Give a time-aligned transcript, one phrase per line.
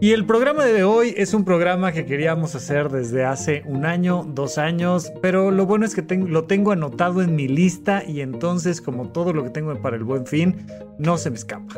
[0.00, 4.24] Y el programa de hoy es un programa que queríamos hacer desde hace un año,
[4.24, 8.80] dos años, pero lo bueno es que lo tengo anotado en mi lista y entonces
[8.80, 10.66] como todo lo que tengo para el buen fin,
[10.98, 11.74] no se me escapa.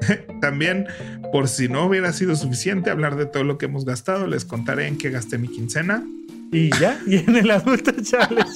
[0.40, 0.86] También,
[1.32, 4.86] por si no hubiera sido suficiente hablar de todo lo que hemos gastado, les contaré
[4.86, 6.04] en qué gasté mi quincena.
[6.52, 8.52] Y ya, y en el adulto challenge.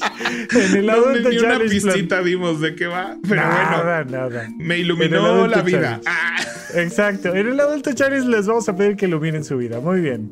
[0.52, 4.28] En el adulto ni una pistita dimos de qué va, pero nada, bueno.
[4.28, 4.48] Nada.
[4.58, 6.00] Me iluminó la vida.
[6.06, 6.36] Ah.
[6.74, 7.34] Exacto.
[7.34, 9.80] En el adulto challenge les vamos a pedir que iluminen su vida.
[9.80, 10.30] Muy bien.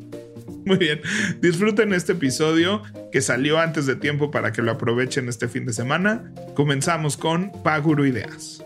[0.65, 1.01] Muy bien.
[1.41, 5.73] Disfruten este episodio que salió antes de tiempo para que lo aprovechen este fin de
[5.73, 6.31] semana.
[6.55, 8.63] Comenzamos con Paguro Ideas.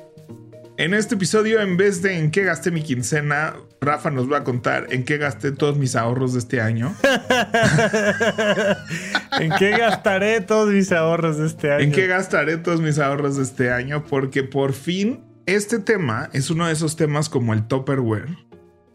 [0.75, 4.43] En este episodio, en vez de en qué gasté mi quincena, Rafa nos va a
[4.43, 6.95] contar en qué gasté todos mis ahorros de este año.
[9.39, 11.83] ¿En qué gastaré todos mis ahorros de este año?
[11.83, 14.03] ¿En qué gastaré todos mis ahorros de este año?
[14.03, 18.35] Porque por fin este tema es uno de esos temas como el Topperware,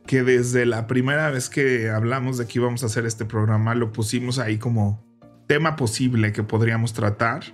[0.04, 3.92] que desde la primera vez que hablamos de que íbamos a hacer este programa lo
[3.92, 5.06] pusimos ahí como
[5.46, 7.44] tema posible que podríamos tratar.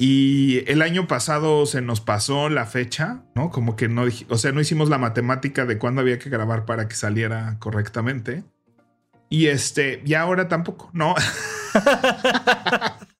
[0.00, 3.50] Y el año pasado se nos pasó la fecha, ¿no?
[3.50, 6.86] Como que no, o sea, no hicimos la matemática de cuándo había que grabar para
[6.86, 8.44] que saliera correctamente.
[9.28, 11.16] Y este, y ahora tampoco, ¿no?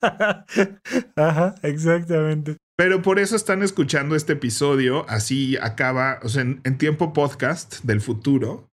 [1.17, 2.59] Ajá, exactamente.
[2.77, 7.83] Pero por eso están escuchando este episodio, así acaba, o sea, en, en tiempo podcast
[7.83, 8.71] del futuro.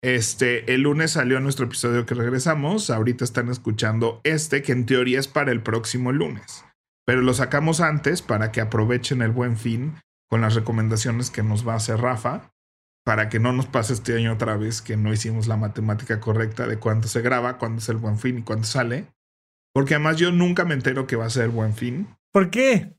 [0.00, 5.18] Este, el lunes salió nuestro episodio que regresamos, ahorita están escuchando este, que en teoría
[5.18, 6.65] es para el próximo lunes
[7.06, 9.94] pero lo sacamos antes para que aprovechen el buen fin
[10.28, 12.52] con las recomendaciones que nos va a hacer Rafa,
[13.04, 16.66] para que no nos pase este año otra vez que no hicimos la matemática correcta
[16.66, 19.06] de cuánto se graba, cuándo es el buen fin y cuándo sale.
[19.72, 22.08] Porque además yo nunca me entero que va a ser el buen fin.
[22.32, 22.95] ¿Por qué?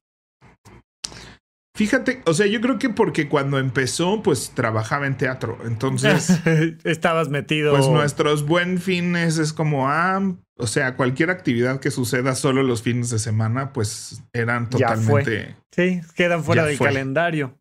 [1.78, 5.60] Fíjate, o sea, yo creo que porque cuando empezó, pues trabajaba en teatro.
[5.64, 6.42] Entonces.
[6.84, 7.72] Estabas metido.
[7.72, 12.82] Pues nuestros buen fines es como, ah, o sea, cualquier actividad que suceda solo los
[12.82, 15.56] fines de semana, pues eran totalmente.
[15.72, 17.60] Sí, quedan fuera del calendario.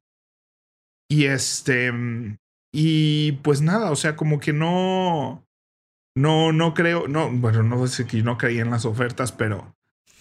[1.10, 1.92] Y este.
[2.72, 5.46] Y pues nada, o sea, como que no.
[6.16, 7.06] No, no creo.
[7.06, 9.75] No, bueno, no sé que no creía en las ofertas, pero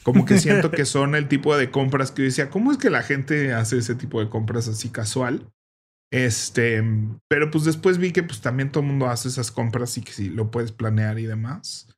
[0.05, 2.91] como que siento que son el tipo de compras que yo decía, ¿cómo es que
[2.91, 5.49] la gente hace ese tipo de compras así casual?
[6.13, 6.83] Este,
[7.27, 10.11] pero pues después vi que pues también todo el mundo hace esas compras y que
[10.11, 11.89] sí lo puedes planear y demás.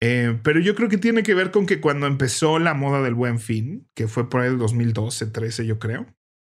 [0.00, 3.14] Eh, pero yo creo que tiene que ver con que cuando empezó la moda del
[3.14, 6.06] buen fin, que fue por el 2012, 13 yo creo.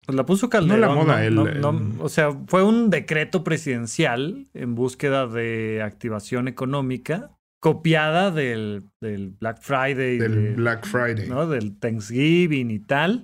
[0.05, 0.81] Pues la puso Calderón.
[0.81, 7.31] No la moda, el, o sea, fue un decreto presidencial en búsqueda de activación económica
[7.63, 10.19] copiada del, del Black Friday.
[10.19, 11.29] Del Black Friday.
[11.29, 11.47] ¿no?
[11.47, 13.23] Del Thanksgiving y tal.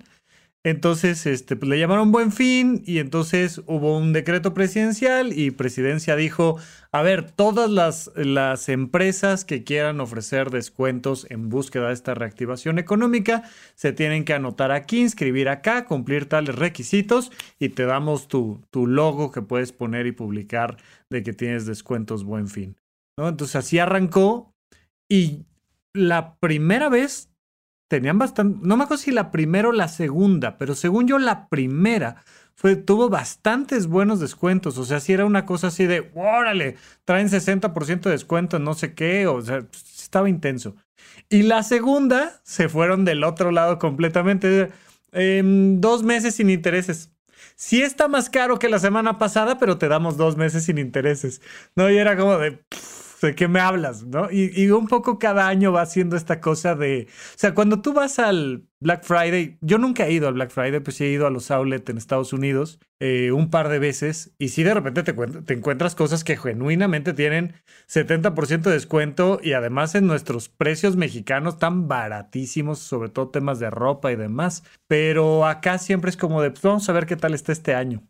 [0.62, 6.15] Entonces, este, pues le llamaron buen fin y entonces hubo un decreto presidencial y presidencia
[6.15, 6.56] dijo,
[6.93, 12.78] a ver, todas las, las empresas que quieran ofrecer descuentos en búsqueda de esta reactivación
[12.78, 13.43] económica
[13.75, 18.87] se tienen que anotar aquí, inscribir acá, cumplir tales requisitos y te damos tu, tu
[18.87, 20.76] logo que puedes poner y publicar
[21.10, 22.76] de que tienes descuentos buen fin.
[23.26, 24.54] Entonces así arrancó
[25.08, 25.46] y
[25.94, 27.30] la primera vez
[27.88, 31.48] tenían bastante, no me acuerdo si la primera o la segunda, pero según yo la
[31.48, 32.22] primera
[32.84, 38.00] tuvo bastantes buenos descuentos, o sea, si era una cosa así de, órale, traen 60%
[38.08, 39.64] de descuento en no sé qué, o sea,
[39.96, 40.74] estaba intenso.
[41.28, 44.70] Y la segunda se fueron del otro lado completamente,
[45.12, 47.12] em, dos meses sin intereses.
[47.54, 51.40] Sí está más caro que la semana pasada, pero te damos dos meses sin intereses.
[51.76, 52.60] No, y era como de...
[53.23, 54.05] ¿de qué me hablas?
[54.05, 54.31] ¿No?
[54.31, 58.19] Y, un poco cada año va haciendo esta cosa de, o sea, cuando tú vas
[58.19, 61.31] al Black Friday, yo nunca he ido al Black Friday, pues sí he ido a
[61.31, 65.12] los outlets en Estados Unidos eh, un par de veces y sí de repente te,
[65.12, 67.55] te encuentras cosas que genuinamente tienen
[67.88, 73.70] 70% de descuento y además en nuestros precios mexicanos tan baratísimos, sobre todo temas de
[73.70, 77.35] ropa y demás, pero acá siempre es como de, pues vamos a ver qué tal
[77.35, 78.03] está este año.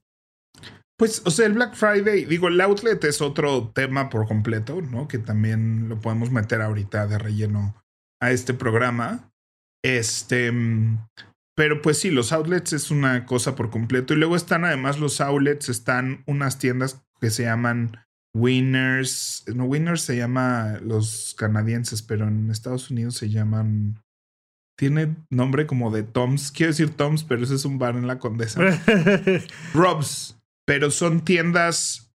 [0.99, 5.07] Pues, o sea, el Black Friday, digo, el outlet es otro tema por completo, ¿no?
[5.07, 7.77] Que también lo podemos meter ahorita de relleno
[8.21, 9.31] a este programa.
[9.85, 10.53] Este,
[11.57, 14.13] pero pues sí, los outlets es una cosa por completo.
[14.13, 17.97] Y luego están además los outlets, están unas tiendas que se llaman
[18.35, 19.45] Winners.
[19.55, 24.03] No, Winners se llama los canadienses, pero en Estados Unidos se llaman.
[24.77, 26.53] Tiene nombre como de Toms.
[26.53, 28.61] Quiero decir Toms, pero ese es un bar en la Condesa.
[29.75, 30.38] Robs.
[30.69, 32.13] Pero son tiendas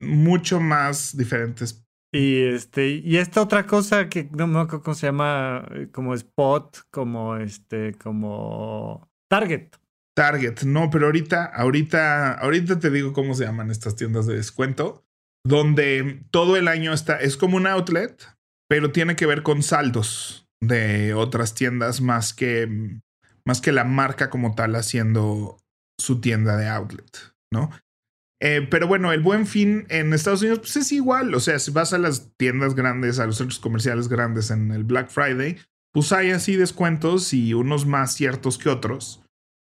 [0.00, 1.82] mucho más diferentes.
[2.12, 6.12] Y este, y esta otra cosa que no me acuerdo cómo se llama, eh, como
[6.12, 9.70] Spot, como este, como Target.
[10.14, 15.06] Target, no, pero ahorita, ahorita, ahorita te digo cómo se llaman estas tiendas de descuento,
[15.42, 18.26] donde todo el año está, es como un outlet,
[18.68, 23.00] pero tiene que ver con saldos de otras tiendas más que,
[23.46, 25.58] más que la marca como tal haciendo
[25.98, 27.70] su tienda de outlet, ¿no?
[28.40, 31.70] Eh, pero bueno, el buen fin en Estados Unidos pues es igual, o sea, si
[31.70, 35.56] vas a las tiendas grandes, a los centros comerciales grandes en el Black Friday,
[35.92, 39.22] pues hay así descuentos y unos más ciertos que otros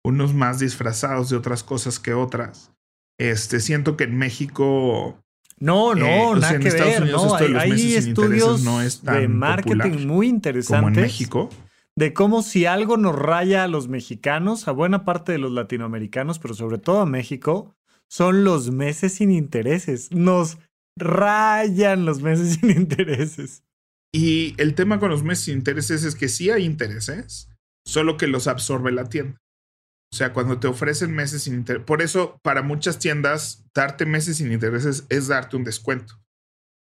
[0.03, 2.71] unos más disfrazados de otras cosas que otras.
[3.17, 5.19] Este, siento que en México.
[5.59, 7.09] No, no, eh, nada que ver.
[7.09, 8.63] No, hay, estudios
[9.03, 10.81] de marketing muy interesantes.
[10.81, 11.49] Como en México.
[11.95, 16.39] De cómo si algo nos raya a los mexicanos, a buena parte de los latinoamericanos,
[16.39, 17.75] pero sobre todo a México,
[18.09, 20.11] son los meses sin intereses.
[20.11, 20.57] Nos
[20.97, 23.63] rayan los meses sin intereses.
[24.13, 27.49] Y el tema con los meses sin intereses es que sí hay intereses,
[27.85, 29.37] solo que los absorbe la tienda.
[30.13, 31.83] O sea, cuando te ofrecen meses sin interés.
[31.83, 36.21] Por eso, para muchas tiendas, darte meses sin intereses es darte un descuento.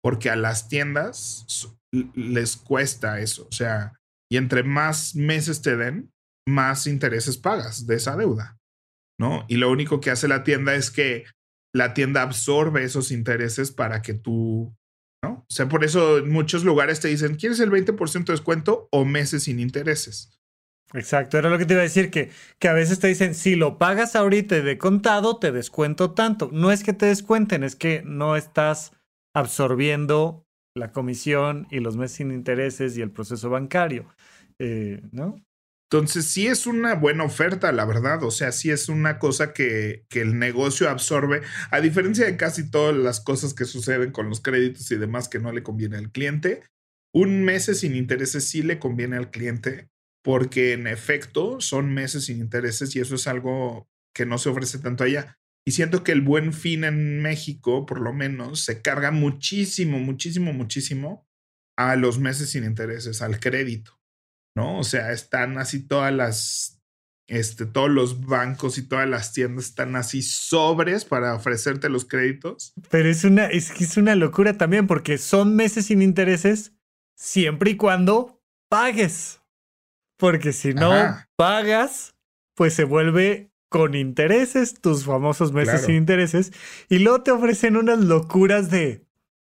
[0.01, 1.69] Porque a las tiendas
[2.15, 3.47] les cuesta eso.
[3.47, 3.93] O sea,
[4.31, 6.11] y entre más meses te den,
[6.47, 8.57] más intereses pagas de esa deuda.
[9.21, 9.45] ¿No?
[9.47, 11.25] Y lo único que hace la tienda es que
[11.73, 14.75] la tienda absorbe esos intereses para que tú,
[15.23, 15.45] ¿no?
[15.47, 19.05] O sea, por eso en muchos lugares te dicen, ¿quieres el 20% de descuento o
[19.05, 20.31] meses sin intereses?
[20.93, 23.55] Exacto, era lo que te iba a decir, que, que a veces te dicen, si
[23.55, 26.49] lo pagas ahorita de contado, te descuento tanto.
[26.51, 28.91] No es que te descuenten, es que no estás
[29.33, 30.45] absorbiendo
[30.75, 34.07] la comisión y los meses sin intereses y el proceso bancario,
[34.59, 35.35] eh, ¿no?
[35.91, 38.23] Entonces sí es una buena oferta, la verdad.
[38.23, 42.71] O sea, sí es una cosa que, que, el negocio absorbe, a diferencia de casi
[42.71, 46.09] todas las cosas que suceden con los créditos y demás que no le conviene al
[46.09, 46.63] cliente.
[47.13, 49.89] Un mes sin intereses sí le conviene al cliente
[50.23, 54.79] porque en efecto son meses sin intereses y eso es algo que no se ofrece
[54.79, 55.35] tanto allá.
[55.65, 60.53] Y siento que el buen fin en México, por lo menos, se carga muchísimo, muchísimo,
[60.53, 61.27] muchísimo
[61.77, 64.00] a los meses sin intereses, al crédito,
[64.55, 64.79] ¿no?
[64.79, 66.81] O sea, están así todas las,
[67.27, 72.73] este, todos los bancos y todas las tiendas están así sobres para ofrecerte los créditos.
[72.89, 76.73] Pero es una, es, es una locura también porque son meses sin intereses
[77.15, 79.41] siempre y cuando pagues.
[80.17, 80.91] Porque si no
[81.35, 82.15] pagas,
[82.55, 86.51] pues se vuelve con intereses, tus famosos meses sin intereses,
[86.89, 89.07] y luego te ofrecen unas locuras de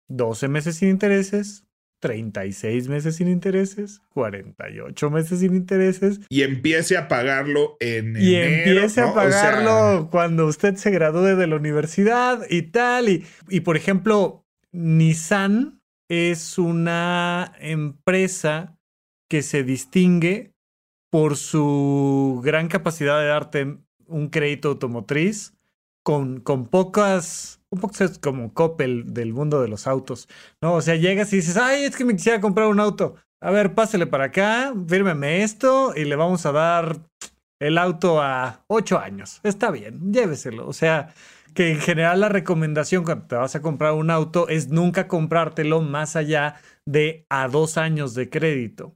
[0.10, 1.66] 12 meses sin intereses,
[2.02, 6.20] 36 meses sin intereses, 48 meses sin intereses.
[6.28, 11.56] Y empiece a pagarlo en Y empiece a pagarlo cuando usted se gradúe de la
[11.56, 13.08] universidad y tal.
[13.08, 14.44] Y, y por ejemplo,
[14.74, 18.78] Nissan es una empresa
[19.30, 20.52] que se distingue
[21.10, 23.78] por su gran capacidad de darte
[24.08, 25.54] un crédito automotriz
[26.04, 30.28] con, con pocas, un poco es como Coppel del mundo de los autos,
[30.62, 30.76] ¿no?
[30.76, 33.16] O sea, llegas y dices, ay, es que me quisiera comprar un auto.
[33.42, 37.00] A ver, pásele para acá, fírmeme esto y le vamos a dar
[37.60, 39.40] el auto a ocho años.
[39.44, 40.68] Está bien, lléveselo.
[40.68, 41.14] O sea,
[41.54, 45.82] que en general la recomendación cuando te vas a comprar un auto es nunca comprártelo
[45.82, 48.96] más allá de a dos años de crédito.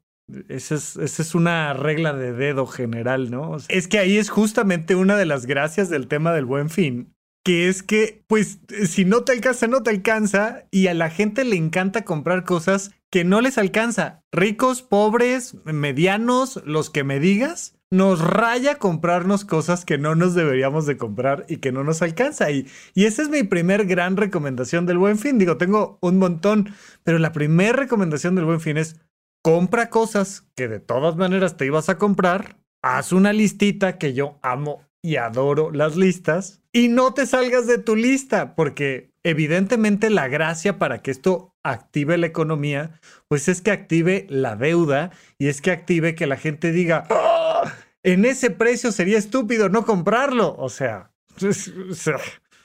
[0.49, 3.57] Esa es, esa es, una regla de dedo general, ¿no?
[3.69, 7.14] es que ahí es justamente una de las gracias del tema del buen fin,
[7.45, 11.45] que es que, pues, si no te alcanza, no te alcanza, y a la gente
[11.45, 14.23] le encanta comprar cosas que no les alcanza.
[14.31, 20.87] Ricos, pobres, medianos, los que me digas, nos raya comprarnos cosas que no nos deberíamos
[20.87, 22.49] de comprar y que no nos alcanza.
[22.49, 25.37] Y, y esa es mi primer gran recomendación del buen fin.
[25.37, 26.73] Digo, tengo un montón,
[27.03, 28.99] pero la primera recomendación del buen fin es
[29.43, 34.39] compra cosas que de todas maneras te ibas a comprar, haz una listita que yo
[34.41, 40.27] amo y adoro las listas y no te salgas de tu lista porque evidentemente la
[40.27, 45.61] gracia para que esto active la economía, pues es que active la deuda y es
[45.61, 47.73] que active que la gente diga, ¡Ah!
[48.03, 50.53] en ese precio sería estúpido no comprarlo.
[50.57, 51.13] O sea,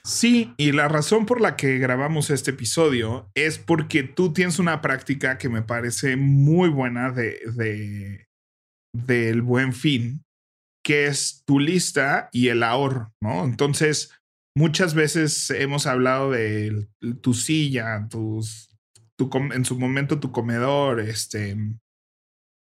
[0.03, 4.81] Sí, y la razón por la que grabamos este episodio es porque tú tienes una
[4.81, 8.27] práctica que me parece muy buena de, de
[8.93, 10.25] del buen fin,
[10.85, 13.45] que es tu lista y el ahorro, ¿no?
[13.45, 14.13] Entonces,
[14.57, 16.89] muchas veces hemos hablado de
[17.21, 18.71] tu silla, tus,
[19.17, 21.57] tu, en su momento tu comedor, este,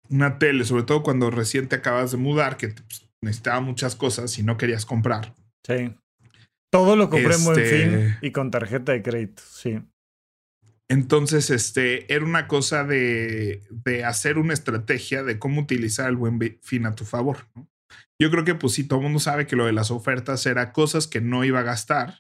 [0.10, 4.38] una tele, sobre todo cuando recién te acabas de mudar, que pues, necesitaba muchas cosas
[4.38, 5.34] y no querías comprar.
[5.66, 5.96] Sí.
[6.72, 9.80] Todo lo compré en buen Este- fin y con tarjeta de crédito, sí.
[10.92, 16.40] Entonces, este, era una cosa de, de hacer una estrategia de cómo utilizar el buen
[16.64, 17.48] fin a tu favor.
[17.56, 17.70] ¿no?
[18.22, 20.74] Yo creo que, pues, sí, todo el mundo sabe que lo de las ofertas era
[20.74, 22.20] cosas que no iba a gastar.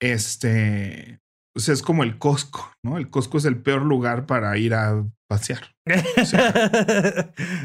[0.00, 1.20] Este,
[1.56, 2.98] o sea, es como el Costco, ¿no?
[2.98, 5.74] El Costco es el peor lugar para ir a pasear.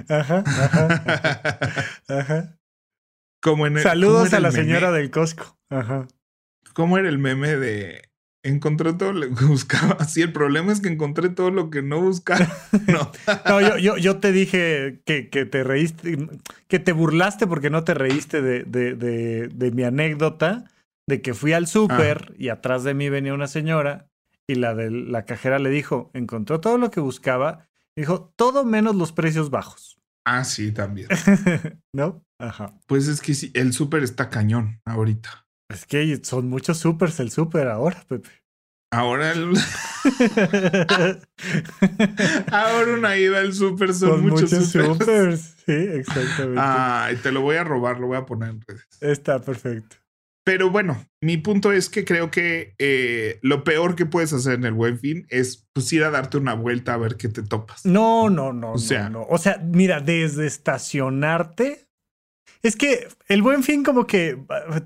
[0.10, 1.60] ajá, ajá,
[2.08, 2.58] ajá.
[3.42, 4.64] como en el, Saludos ¿cómo era a la meme?
[4.64, 5.58] señora del Costco.
[5.70, 6.08] Ajá.
[6.74, 8.11] ¿Cómo era el meme de
[8.44, 10.04] encontré todo lo que buscaba?
[10.06, 12.48] Sí, el problema es que encontré todo lo que no buscaba.
[12.88, 13.12] No.
[13.48, 16.18] No, yo, yo, yo te dije que, que te reíste,
[16.68, 20.66] que te burlaste porque no te reíste de, de, de, de mi anécdota
[21.08, 24.08] de que fui al súper y atrás de mí venía una señora
[24.48, 28.96] y la de la cajera le dijo, encontró todo lo que buscaba, dijo, todo menos
[28.96, 29.98] los precios bajos.
[30.26, 31.08] Ah, sí, también.
[31.94, 32.24] ¿No?
[32.40, 32.74] Ajá.
[32.88, 35.48] Pues es que sí, el súper está cañón ahorita.
[35.74, 38.30] Es que son muchos supers el súper ahora, Pepe.
[38.94, 39.54] Ahora, el-
[42.52, 45.56] ahora una ida al súper son, Son muchos, muchos supers.
[45.66, 46.60] Sí, exactamente.
[46.62, 48.86] Ay, te lo voy a robar, lo voy a poner en redes.
[49.00, 49.96] Está perfecto.
[50.44, 54.66] Pero bueno, mi punto es que creo que eh, lo peor que puedes hacer en
[54.66, 57.86] el buen fin es pues, ir a darte una vuelta a ver qué te topas.
[57.86, 59.28] No, no, no, O sea- no, no.
[59.30, 61.88] O sea, mira, desde estacionarte.
[62.64, 64.82] Es que el buen fin, como que ah,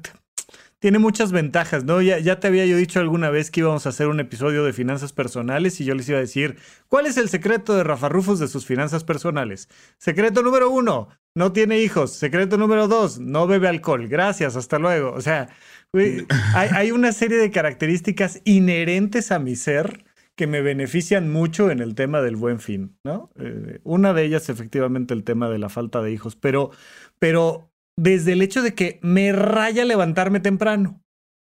[0.80, 2.02] tiene muchas ventajas, ¿no?
[2.02, 4.74] Ya, ya te había yo dicho alguna vez que íbamos a hacer un episodio de
[4.74, 8.40] finanzas personales y yo les iba a decir: ¿Cuál es el secreto de Rafa Rufus
[8.40, 9.70] de sus finanzas personales?
[9.98, 12.12] Secreto número uno: no tiene hijos.
[12.12, 14.08] Secreto número dos: no bebe alcohol.
[14.08, 15.12] Gracias, hasta luego.
[15.14, 15.50] O sea,
[16.54, 20.04] hay una serie de características inherentes a mi ser
[20.36, 23.32] que me benefician mucho en el tema del buen fin, ¿no?
[23.40, 26.72] Eh, una de ellas, efectivamente, el tema de la falta de hijos, pero,
[27.20, 31.02] pero desde el hecho de que me raya levantarme temprano.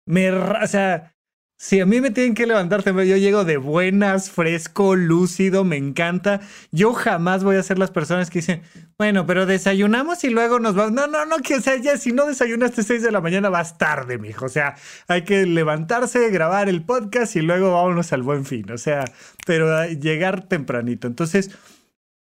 [0.07, 1.13] Me, o sea,
[1.61, 5.77] si a mí me tienen que levantar temprano, yo llego de buenas, fresco, lúcido, me
[5.77, 6.41] encanta.
[6.71, 8.63] Yo jamás voy a ser las personas que dicen,
[8.97, 10.93] bueno, pero desayunamos y luego nos vamos.
[10.93, 13.77] No, no, no, que o sea, ya si no desayunaste 6 de la mañana vas
[13.77, 14.45] tarde, mijo.
[14.45, 14.75] O sea,
[15.07, 18.71] hay que levantarse, grabar el podcast y luego vámonos al buen fin.
[18.71, 19.05] O sea,
[19.45, 21.05] pero llegar tempranito.
[21.05, 21.51] Entonces,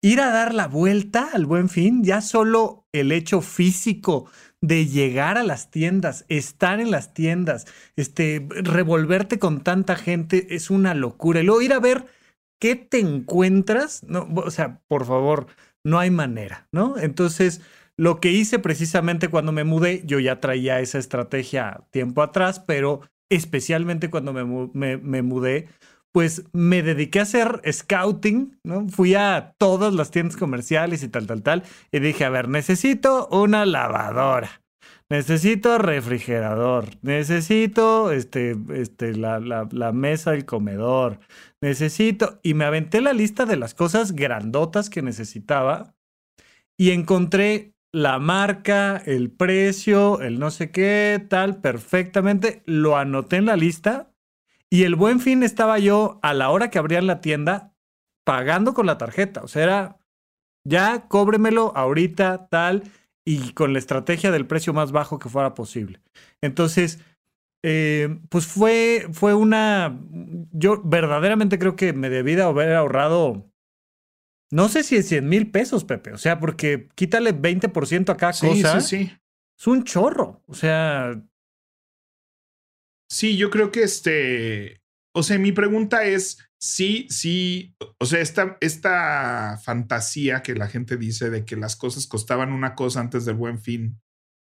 [0.01, 4.29] ir a dar la vuelta al buen fin, ya solo el hecho físico
[4.61, 7.65] de llegar a las tiendas, estar en las tiendas,
[7.95, 11.41] este, revolverte con tanta gente es una locura.
[11.41, 12.05] Y luego ir a ver
[12.59, 15.47] qué te encuentras, no, o sea, por favor,
[15.83, 16.97] no hay manera, ¿no?
[16.97, 17.61] Entonces,
[17.97, 23.01] lo que hice precisamente cuando me mudé, yo ya traía esa estrategia tiempo atrás, pero
[23.29, 25.69] especialmente cuando me, me mudé,
[26.11, 28.87] pues me dediqué a hacer scouting, ¿no?
[28.89, 33.27] Fui a todas las tiendas comerciales y tal, tal, tal, y dije, a ver, necesito
[33.31, 34.61] una lavadora.
[35.09, 41.19] Necesito refrigerador, necesito este, este, la, la- la mesa del comedor,
[41.61, 42.39] necesito...
[42.43, 45.95] Y me aventé la lista de las cosas grandotas que necesitaba
[46.77, 52.63] y encontré la marca, el precio, el no sé qué, tal, perfectamente.
[52.65, 54.10] Lo anoté en la lista
[54.71, 57.73] y el buen fin estaba yo a la hora que abrían la tienda
[58.25, 59.41] pagando con la tarjeta.
[59.43, 59.97] O sea, era
[60.67, 62.83] ya cóbremelo ahorita, tal,
[63.25, 66.01] y con la estrategia del precio más bajo que fuera posible.
[66.41, 66.99] Entonces,
[67.63, 69.99] eh, pues fue, fue una.
[70.51, 73.47] Yo verdaderamente creo que me debí de haber ahorrado.
[74.51, 76.11] No sé si es 100 mil pesos, Pepe.
[76.13, 78.81] O sea, porque quítale 20% a cada Sí, cosa.
[78.81, 79.11] sí, sí.
[79.57, 80.41] Es un chorro.
[80.47, 81.21] O sea,
[83.11, 84.81] Sí, yo creo que este,
[85.13, 90.95] o sea, mi pregunta es, sí, sí, o sea, esta, esta fantasía que la gente
[90.95, 93.99] dice de que las cosas costaban una cosa antes del buen fin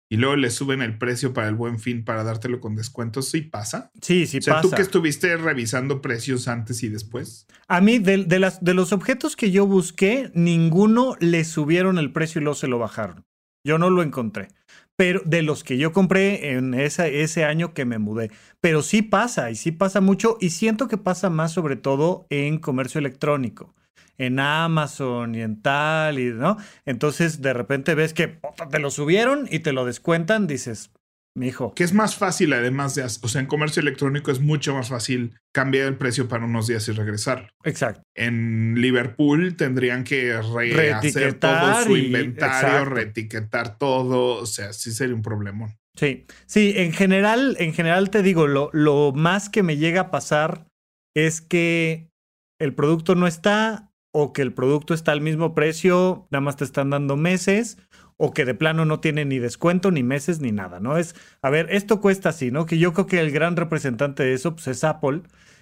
[0.07, 3.41] y luego le suben el precio para el buen fin para dártelo con descuentos, sí
[3.41, 3.89] pasa.
[4.03, 4.69] sí, sí o sea, pasa.
[4.69, 7.47] tú que estuviste revisando precios antes y después.
[7.67, 12.13] A mí, de, de las, de los objetos que yo busqué, ninguno le subieron el
[12.13, 13.25] precio y luego se lo bajaron.
[13.63, 14.49] Yo no lo encontré.
[14.99, 18.31] Pero de los que yo compré en esa- ese año que me mudé.
[18.59, 22.57] Pero sí pasa, y sí pasa mucho, y siento que pasa más sobre todo en
[22.59, 23.73] comercio electrónico.
[24.17, 26.57] En Amazon y en tal, y ¿no?
[26.85, 28.41] Entonces de repente ves que
[28.71, 30.91] te lo subieron y te lo descuentan, dices,
[31.39, 31.73] mijo.
[31.73, 35.35] Que es más fácil además de, o sea, en comercio electrónico es mucho más fácil
[35.51, 37.53] cambiar el precio para unos días y regresar.
[37.63, 38.03] Exacto.
[38.15, 44.35] En Liverpool tendrían que rehacer todo su inventario, reetiquetar todo.
[44.35, 45.77] O sea, sí sería un problemón.
[45.95, 50.11] Sí, sí, en general, en general te digo, lo, lo más que me llega a
[50.11, 50.67] pasar
[51.15, 52.09] es que
[52.59, 56.63] el producto no está o que el producto está al mismo precio, nada más te
[56.63, 57.77] están dando meses
[58.21, 60.97] o que de plano no tiene ni descuento, ni meses, ni nada, ¿no?
[60.97, 62.65] Es, a ver, esto cuesta así, ¿no?
[62.65, 65.21] Que yo creo que el gran representante de eso pues, es Apple,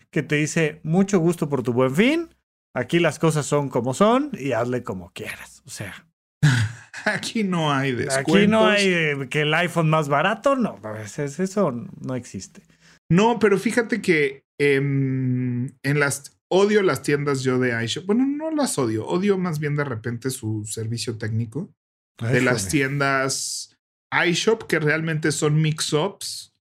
[0.09, 2.29] que te dice, mucho gusto por tu buen fin,
[2.73, 6.07] aquí las cosas son como son y hazle como quieras, o sea.
[7.05, 8.35] Aquí no hay descuentos.
[8.35, 12.63] Aquí no hay eh, que el iPhone más barato, no, pues, eso no existe.
[13.09, 18.07] No, pero fíjate que em, en las odio las tiendas yo de iShop.
[18.07, 21.71] Bueno, no las odio, odio más bien de repente su servicio técnico
[22.19, 23.77] de las tiendas
[24.11, 26.53] iShop que realmente son mix-ups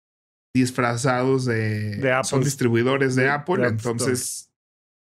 [0.55, 4.51] disfrazados de, son distribuidores de, Apple, entonces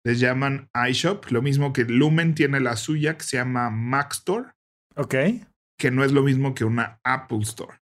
[0.04, 4.50] les llaman iShop, lo mismo que Lumen tiene la suya que se llama Mac Store.
[4.96, 5.16] Ok.
[5.80, 7.80] Que no es lo mismo que una Apple Store.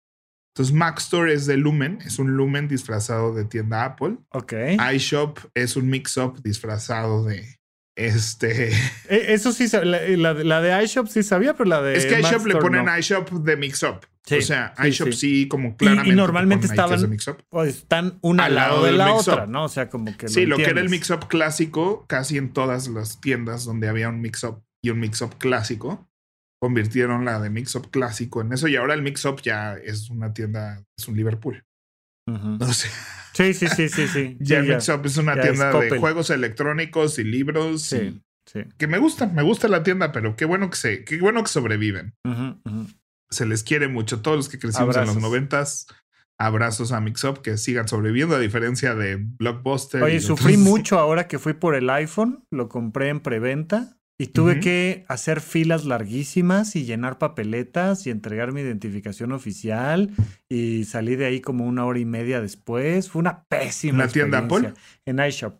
[0.55, 4.17] Entonces, Mac Store es de Lumen, es un Lumen disfrazado de tienda Apple.
[4.29, 4.53] Ok.
[4.93, 7.59] iShop es un mix-up disfrazado de
[7.95, 8.71] este.
[9.09, 11.97] E, eso sí, la, la, de iShop sí sabía, pero la de.
[11.97, 14.05] Es que iShop le ponen iShop de mix-up.
[14.31, 16.11] o sea, iShop sí, como claramente.
[16.11, 17.17] Y, normalmente estaban.
[17.49, 19.65] Pues, están una al lado, de la otra, ¿no?
[19.65, 20.27] O sea, como que.
[20.27, 24.21] Sí, lo, que era el mix-up clásico, casi en todas las tiendas donde había un
[24.21, 26.09] mix-up y un mix-up clásico,
[26.59, 28.67] convirtieron la de mix-up clásico en eso.
[28.67, 31.63] Y ahora el mix-up ya es una tienda, es un Liverpool.
[32.25, 33.22] O sea.
[33.33, 34.37] Sí, sí, sí, sí, sí.
[34.39, 37.81] ya Mixup es una tienda de juegos electrónicos y libros.
[37.83, 38.61] Sí, sí.
[38.77, 41.49] Que me gusta, me gusta la tienda, pero qué bueno que se, qué bueno que
[41.49, 42.13] sobreviven.
[43.29, 44.21] Se les quiere mucho.
[44.21, 45.87] Todos los que crecimos en los noventas,
[46.37, 50.03] abrazos a Mixup, que sigan sobreviviendo, a diferencia de Blockbuster.
[50.03, 53.97] Oye, sufrí mucho ahora que fui por el iPhone, lo compré en preventa.
[54.17, 60.11] Y tuve que hacer filas larguísimas y llenar papeletas y entregar mi identificación oficial
[60.47, 63.09] y salí de ahí como una hora y media después.
[63.09, 63.93] Fue una pésima.
[63.93, 64.73] ¿En la tienda Apple?
[65.05, 65.59] En iShop.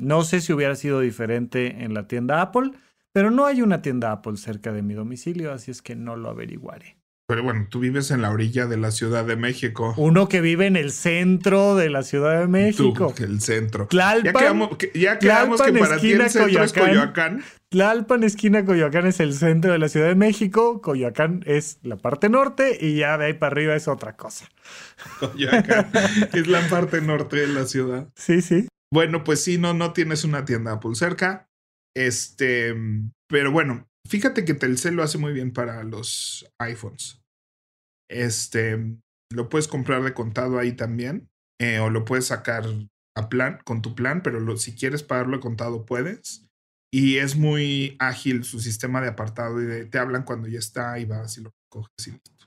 [0.00, 2.72] No sé si hubiera sido diferente en la tienda Apple,
[3.12, 6.30] pero no hay una tienda Apple cerca de mi domicilio, así es que no lo
[6.30, 6.96] averiguaré.
[7.26, 9.94] Pero bueno, tú vives en la orilla de la Ciudad de México.
[9.96, 13.14] Uno que vive en el centro de la Ciudad de México.
[13.16, 13.86] Tú, el centro.
[13.86, 17.42] Tlalpan, ya quedamos, que para ti el centro es Coyoacán.
[17.70, 20.82] Tlalpan, esquina Coyoacán es el centro de la Ciudad de México.
[20.82, 24.48] Coyoacán es la parte norte y ya de ahí para arriba es otra cosa.
[25.20, 25.90] Coyoacán
[26.34, 28.08] es la parte norte de la ciudad.
[28.16, 28.68] Sí, sí.
[28.92, 31.48] Bueno, pues sí, no, no tienes una tienda Apple cerca.
[31.94, 32.74] Este,
[33.28, 37.20] pero bueno, fíjate que Telcel lo hace muy bien para los iPhones.
[38.10, 38.78] Este,
[39.30, 42.64] lo puedes comprar de contado ahí también, eh, o lo puedes sacar
[43.16, 46.46] a plan, con tu plan, pero si quieres pagarlo de contado puedes.
[46.94, 51.06] Y es muy ágil su sistema de apartado y te hablan cuando ya está y
[51.06, 52.46] vas y lo coges y listo.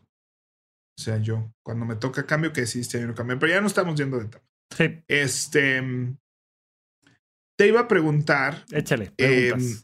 [0.97, 3.67] O sea, yo, cuando me toca cambio, que sí, hay un cambio, pero ya no
[3.67, 4.45] estamos yendo de tema.
[4.75, 5.03] Sí.
[5.07, 5.81] Este,
[7.57, 8.65] te iba a preguntar.
[8.71, 9.13] Échale.
[9.17, 9.77] Em,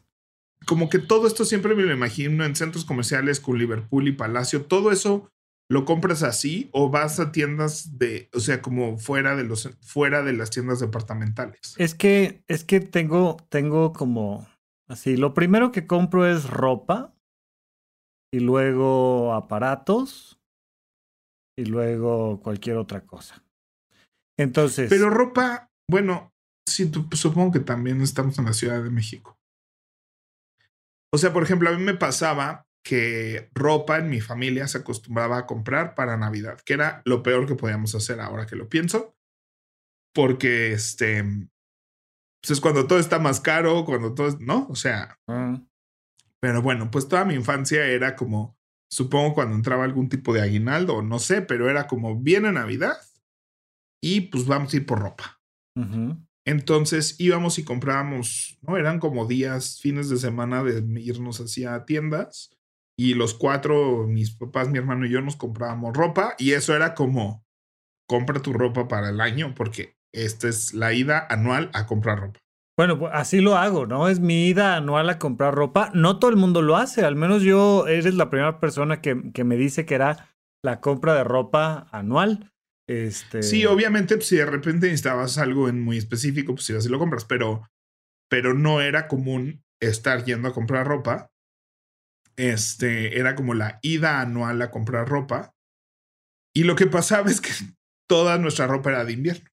[0.66, 4.64] como que todo esto siempre me lo imagino en centros comerciales con Liverpool y Palacio.
[4.64, 5.32] Todo eso
[5.72, 10.22] ¿Lo compras así o vas a tiendas de, o sea, como fuera de los, fuera
[10.22, 11.74] de las tiendas departamentales?
[11.78, 14.46] Es que, es que tengo, tengo como
[14.86, 15.16] así.
[15.16, 17.14] Lo primero que compro es ropa
[18.30, 20.38] y luego aparatos
[21.58, 23.42] y luego cualquier otra cosa.
[24.38, 24.90] Entonces.
[24.90, 26.34] Pero ropa, bueno,
[26.68, 29.38] sí, supongo que también estamos en la Ciudad de México.
[31.14, 35.38] O sea, por ejemplo, a mí me pasaba que ropa en mi familia se acostumbraba
[35.38, 39.14] a comprar para Navidad, que era lo peor que podíamos hacer ahora que lo pienso,
[40.14, 41.22] porque este,
[42.42, 44.66] pues es cuando todo está más caro, cuando todo, ¿no?
[44.68, 45.60] O sea, ah.
[46.40, 48.56] pero bueno, pues toda mi infancia era como,
[48.90, 52.96] supongo cuando entraba algún tipo de aguinaldo, no sé, pero era como, viene Navidad
[54.02, 55.40] y pues vamos a ir por ropa.
[56.44, 58.76] Entonces íbamos y comprábamos, ¿no?
[58.76, 62.50] Eran como días, fines de semana de irnos hacia tiendas
[62.96, 66.94] y los cuatro, mis papás, mi hermano y yo nos comprábamos ropa y eso era
[66.94, 67.44] como,
[68.08, 72.40] compra tu ropa para el año porque esta es la ida anual a comprar ropa.
[72.76, 74.08] Bueno, pues así lo hago, ¿no?
[74.08, 75.90] Es mi ida anual a comprar ropa.
[75.94, 79.44] No todo el mundo lo hace, al menos yo eres la primera persona que, que
[79.44, 82.51] me dice que era la compra de ropa anual.
[82.88, 83.42] Este...
[83.42, 86.98] Sí, obviamente, pues, si de repente necesitabas algo en muy específico, pues sí, así lo
[86.98, 87.68] compras, pero,
[88.28, 91.32] pero no era común estar yendo a comprar ropa
[92.36, 95.54] este, era como la ida anual a comprar ropa.
[96.54, 97.50] Y lo que pasaba es que
[98.08, 99.48] toda nuestra ropa era de invierno.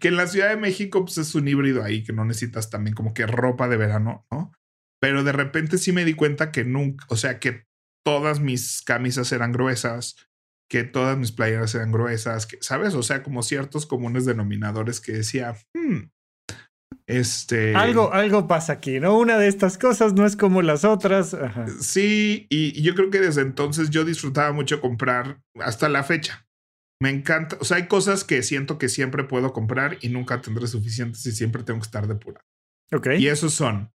[0.00, 2.94] que en la Ciudad de México pues es un híbrido ahí que no necesitas también
[2.94, 4.52] como que ropa de verano, ¿no?
[5.00, 7.66] Pero de repente sí me di cuenta que nunca, o sea, que
[8.04, 10.16] todas mis camisas eran gruesas,
[10.70, 12.94] que todas mis playeras eran gruesas, que, ¿sabes?
[12.94, 16.04] O sea, como ciertos comunes denominadores que decía, hmm,
[17.08, 17.74] este...
[17.74, 19.18] Algo, algo pasa aquí, ¿no?
[19.18, 21.36] Una de estas cosas no es como las otras.
[21.80, 26.46] Sí, y, yo creo que desde entonces yo disfrutaba mucho comprar hasta la fecha.
[27.02, 30.68] Me encanta, o sea, hay cosas que siento que siempre puedo comprar y nunca tendré
[30.68, 32.44] suficientes y siempre tengo que estar de pura.
[32.92, 33.08] Ok.
[33.18, 33.90] Y esos son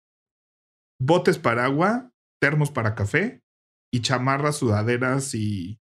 [1.02, 3.40] botes para agua, termos para café
[3.92, 5.80] y chamarras, sudaderas y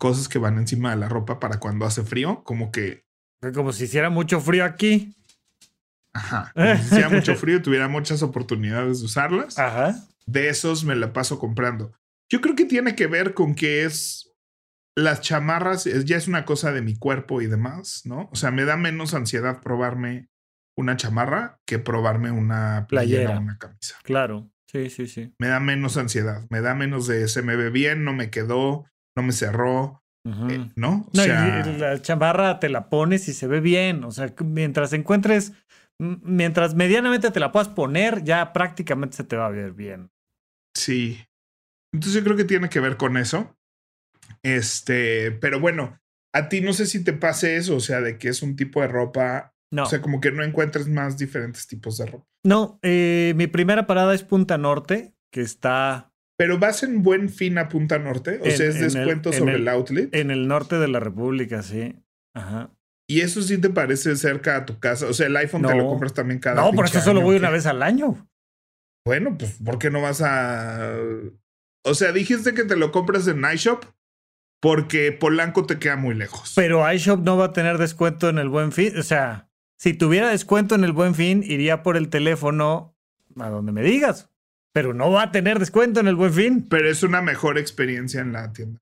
[0.00, 3.04] cosas que van encima de la ropa para cuando hace frío, como que...
[3.54, 5.14] Como si hiciera mucho frío aquí.
[6.12, 6.50] Ajá.
[6.56, 9.58] Como si hiciera mucho frío y tuviera muchas oportunidades de usarlas.
[9.58, 9.94] Ajá.
[10.26, 11.92] De esos me la paso comprando.
[12.28, 14.26] Yo creo que tiene que ver con que es...
[14.96, 18.28] Las chamarras ya es una cosa de mi cuerpo y demás, ¿no?
[18.32, 20.28] O sea, me da menos ansiedad probarme
[20.76, 23.96] una chamarra que probarme una playera, o una camisa.
[24.02, 25.32] Claro, sí, sí, sí.
[25.38, 28.86] Me da menos ansiedad, me da menos de se me ve bien, no me quedó,
[29.20, 31.06] no me cerró, eh, ¿no?
[31.12, 35.52] O sea, la chamarra te la pones y se ve bien, o sea, mientras encuentres,
[35.98, 40.10] mientras medianamente te la puedas poner, ya prácticamente se te va a ver bien.
[40.74, 41.18] Sí.
[41.92, 43.56] Entonces yo creo que tiene que ver con eso.
[44.42, 46.00] Este, pero bueno,
[46.32, 48.80] a ti no sé si te pase eso, o sea, de que es un tipo
[48.80, 49.84] de ropa no.
[49.84, 52.26] O sea, como que no encuentres más diferentes tipos de ropa.
[52.44, 56.09] No, eh, mi primera parada es Punta Norte, que está.
[56.40, 58.40] Pero vas en buen fin a Punta Norte.
[58.40, 60.08] O sea, es descuento sobre el, outlet.
[60.14, 61.94] En el norte de la República, sí.
[62.32, 62.70] Ajá.
[63.06, 65.06] ¿Y eso sí te parece cerca a tu casa?
[65.06, 67.50] O sea, el iPhone te lo compras también cada No, por eso solo voy una
[67.50, 68.26] vez al año.
[69.04, 70.94] Bueno, pues, ¿por qué no vas a.?
[71.84, 73.84] O sea, dijiste que te lo compras en iShop
[74.62, 76.54] porque Polanco te queda muy lejos.
[76.56, 78.98] Pero iShop no va a tener descuento en el buen fin.
[78.98, 79.50] O sea.
[79.76, 82.96] Si tuviera descuento en el buen fin, iría por el teléfono
[83.36, 84.30] a donde me digas.
[84.72, 86.66] Pero no va a tener descuento en el buen fin.
[86.68, 88.78] Pero es una mejor experiencia en la tienda.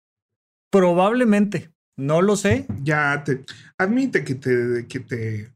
[0.70, 1.70] Probablemente.
[1.96, 2.66] No lo sé.
[2.82, 3.44] Ya te
[3.76, 5.52] admite que te, que te,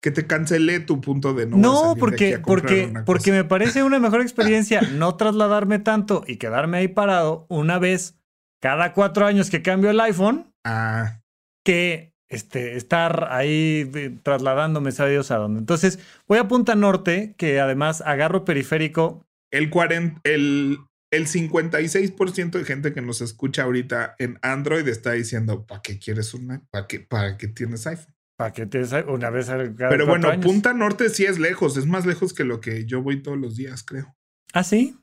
[0.00, 1.56] que te cancelé tu punto de no.
[1.56, 6.88] No, porque, porque, porque me parece una mejor experiencia no trasladarme tanto y quedarme ahí
[6.88, 8.16] parado una vez
[8.60, 10.52] cada cuatro años que cambio el iPhone.
[10.64, 11.20] Ah.
[11.64, 13.90] Que este, estar ahí
[14.22, 15.58] trasladándome, sabe Dios a dónde.
[15.58, 19.26] Entonces, voy a Punta Norte, que además agarro periférico.
[19.50, 20.78] El, 40, el,
[21.12, 26.34] el 56% de gente que nos escucha ahorita en Android está diciendo, ¿para qué quieres
[26.34, 26.62] una?
[26.70, 28.14] ¿Para qué, para qué tienes iPhone?
[28.36, 32.06] ¿Para qué tienes una vez cada Pero bueno, Punta Norte sí es lejos, es más
[32.06, 34.16] lejos que lo que yo voy todos los días, creo.
[34.54, 34.96] ¿Ah, sí?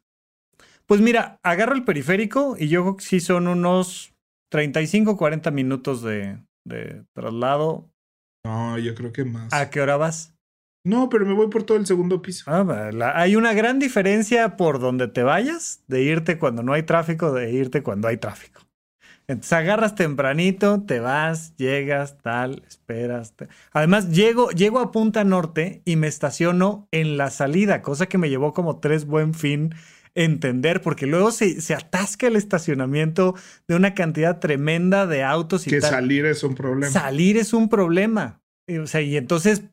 [0.88, 4.16] Pues mira, agarro el periférico y yo sí son unos
[4.50, 7.92] 35, 40 minutos de, de traslado.
[8.46, 9.52] No, yo creo que más.
[9.54, 10.37] ¿A qué hora vas?
[10.88, 12.46] No, pero me voy por todo el segundo piso.
[12.48, 17.34] Ah, hay una gran diferencia por donde te vayas, de irte cuando no hay tráfico,
[17.34, 18.62] de irte cuando hay tráfico.
[19.28, 23.34] Entonces agarras tempranito, te vas, llegas, tal, esperas.
[23.74, 28.30] Además, llego, llego a Punta Norte y me estaciono en la salida, cosa que me
[28.30, 29.76] llevó como tres buen fin
[30.16, 33.36] entender, porque luego se, se, atasca el estacionamiento
[33.68, 36.92] de una cantidad tremenda de autos y que salir es un problema.
[36.92, 38.42] Salir es un problema.
[38.82, 39.64] O sea, y entonces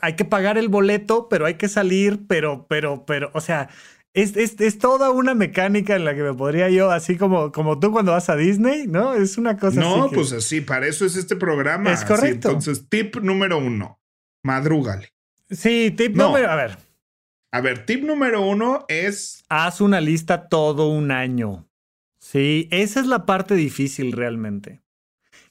[0.00, 3.68] hay que pagar el boleto, pero hay que salir, pero, pero, pero, o sea,
[4.14, 7.78] es, es, es, toda una mecánica en la que me podría yo, así como, como
[7.78, 9.14] tú cuando vas a Disney, ¿no?
[9.14, 10.00] Es una cosa no, así.
[10.00, 11.92] No, pues así, para eso es este programa.
[11.92, 12.48] Es correcto.
[12.48, 14.00] entonces, tip número uno,
[14.42, 15.12] madrúgale.
[15.50, 16.78] Sí, tip número, a ver.
[17.50, 19.44] A ver, tip número uno es...
[19.48, 21.66] Haz una lista todo un año.
[22.20, 24.82] Sí, esa es la parte difícil realmente.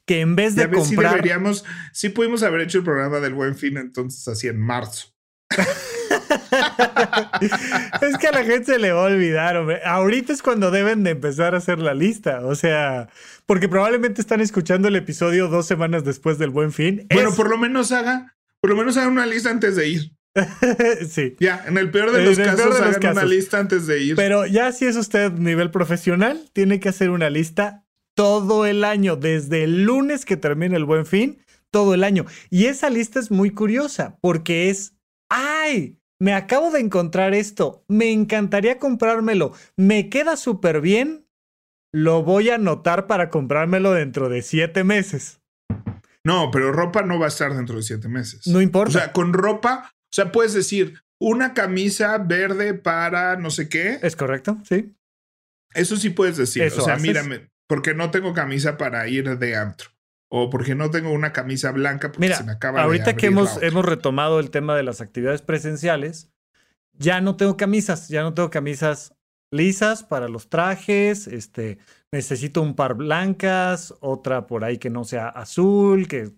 [0.07, 0.87] Que en vez de ya comprar...
[0.87, 5.13] Si deberíamos, sí pudimos haber hecho el programa del Buen Fin entonces así en marzo.
[8.01, 9.81] es que a la gente se le va a olvidar, hombre.
[9.85, 12.45] Ahorita es cuando deben de empezar a hacer la lista.
[12.45, 13.09] O sea,
[13.45, 17.07] porque probablemente están escuchando el episodio dos semanas después del Buen Fin.
[17.13, 20.11] Bueno, por lo menos haga, por lo menos haga una lista antes de ir.
[21.09, 21.35] sí.
[21.39, 24.15] Ya, en el peor de los casos, hagan una lista antes de ir.
[24.15, 27.86] Pero ya si es usted nivel profesional, tiene que hacer una lista
[28.17, 31.37] todo el año, desde el lunes que termine el buen fin,
[31.69, 32.25] todo el año.
[32.49, 34.95] Y esa lista es muy curiosa porque es,
[35.29, 35.99] ¡ay!
[36.19, 41.27] Me acabo de encontrar esto, me encantaría comprármelo, me queda súper bien,
[41.93, 45.39] lo voy a anotar para comprármelo dentro de siete meses.
[46.23, 48.47] No, pero ropa no va a estar dentro de siete meses.
[48.47, 48.89] No importa.
[48.89, 53.99] O sea, con ropa o sea, puedes decir una camisa verde para no sé qué.
[54.01, 54.95] Es correcto, sí.
[55.73, 56.63] Eso sí puedes decir.
[56.63, 59.89] o sea, mírame, porque no tengo camisa para ir de antro.
[60.29, 63.85] O porque no tengo una camisa blanca porque se me acaba ahorita que hemos, hemos
[63.85, 66.29] retomado el tema de las actividades presenciales,
[66.91, 69.13] ya no tengo camisas, ya no tengo camisas
[69.51, 71.77] lisas para los trajes, este,
[72.11, 76.31] necesito un par blancas, otra por ahí que no sea azul, que,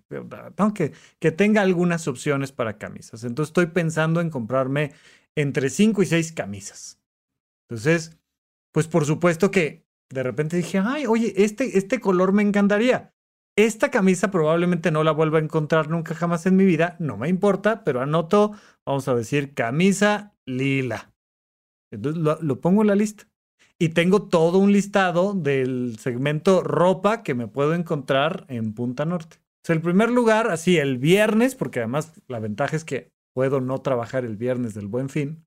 [0.75, 3.23] que, que tenga algunas opciones para camisas.
[3.23, 4.93] Entonces estoy pensando en comprarme
[5.35, 6.99] entre 5 y 6 camisas.
[7.67, 8.17] Entonces,
[8.71, 13.13] pues por supuesto que de repente dije, ay, oye, este, este color me encantaría.
[13.55, 17.27] Esta camisa probablemente no la vuelva a encontrar nunca jamás en mi vida, no me
[17.27, 18.53] importa, pero anoto,
[18.85, 21.13] vamos a decir, camisa lila.
[21.91, 23.25] Entonces lo, pongo en la lista.
[23.77, 29.37] Y tengo todo un listado del segmento ropa que me puedo encontrar en Punta Norte.
[29.67, 33.79] O el primer lugar, así el viernes, porque además la ventaja es que puedo no
[33.81, 35.45] trabajar el viernes del buen fin.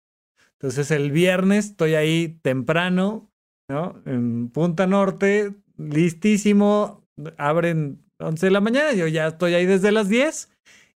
[0.53, 3.32] Entonces el viernes estoy ahí temprano,
[3.72, 4.02] ¿no?
[4.04, 7.04] En Punta Norte, listísimo,
[7.38, 10.50] abren 11 de la mañana, yo ya estoy ahí desde las 10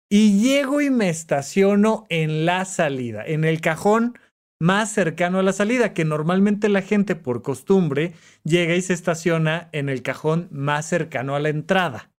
[0.08, 4.18] y llego y me estaciono en la salida, en el cajón
[4.60, 8.12] más cercano a la salida, que normalmente la gente por costumbre
[8.44, 12.10] llega y se estaciona en el cajón más cercano a la entrada.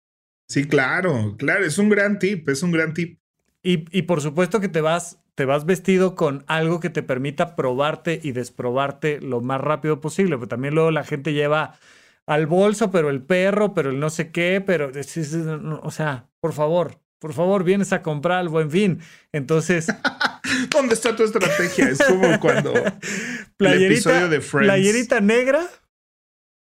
[0.49, 3.19] Sí, claro, claro, es un gran tip, es un gran tip.
[3.67, 7.57] Y, y por supuesto que te vas, te vas vestido con algo que te permita
[7.57, 11.77] probarte y desprobarte lo más rápido posible, pero también luego la gente lleva
[12.25, 14.91] al bolso, pero el perro, pero el no sé qué, pero,
[15.81, 19.01] o sea, por favor, por favor, vienes a comprar al buen fin.
[19.33, 19.87] Entonces.
[20.69, 21.89] ¿Dónde está tu estrategia?
[21.89, 22.73] Es como cuando.
[23.57, 24.67] Playerita, el episodio de Friends.
[24.67, 25.67] Playerita negra.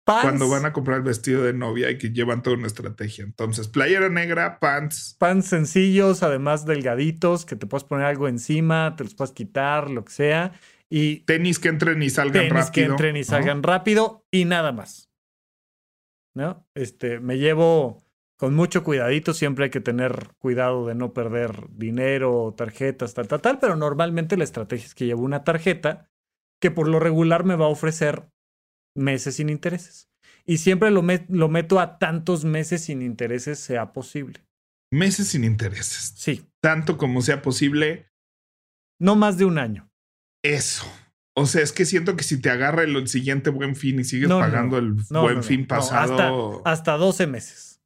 [0.05, 3.25] Pants, cuando van a comprar el vestido de novia y que llevan toda una estrategia.
[3.25, 5.17] Entonces, playera negra, pants.
[5.19, 10.05] Pants sencillos, además delgaditos, que te puedes poner algo encima, te los puedes quitar, lo
[10.05, 10.53] que sea.
[10.89, 11.21] Y.
[11.21, 12.55] Tenis que entren y salgan rápido.
[12.55, 15.11] Tenis que entren y salgan rápido y nada más.
[16.35, 16.67] ¿no?
[16.75, 18.03] Este, me llevo
[18.37, 23.43] con mucho cuidadito, siempre hay que tener cuidado de no perder dinero, tarjetas, tal, tal,
[23.43, 26.09] tal, pero normalmente la estrategia es que llevo una tarjeta
[26.59, 28.31] que por lo regular me va a ofrecer
[28.94, 30.09] meses sin intereses.
[30.46, 34.44] Y siempre lo, lo meto a tantos meses sin intereses sea posible.
[34.92, 36.14] Meses sin intereses.
[36.16, 36.46] Sí.
[36.61, 38.11] Tanto como sea posible.
[38.98, 39.90] No más de un año.
[40.42, 40.87] Eso.
[41.37, 44.29] O sea, es que siento que si te agarra el siguiente buen fin y sigues
[44.29, 46.59] pagando el buen fin pasado.
[46.64, 47.81] Hasta, hasta 12 meses.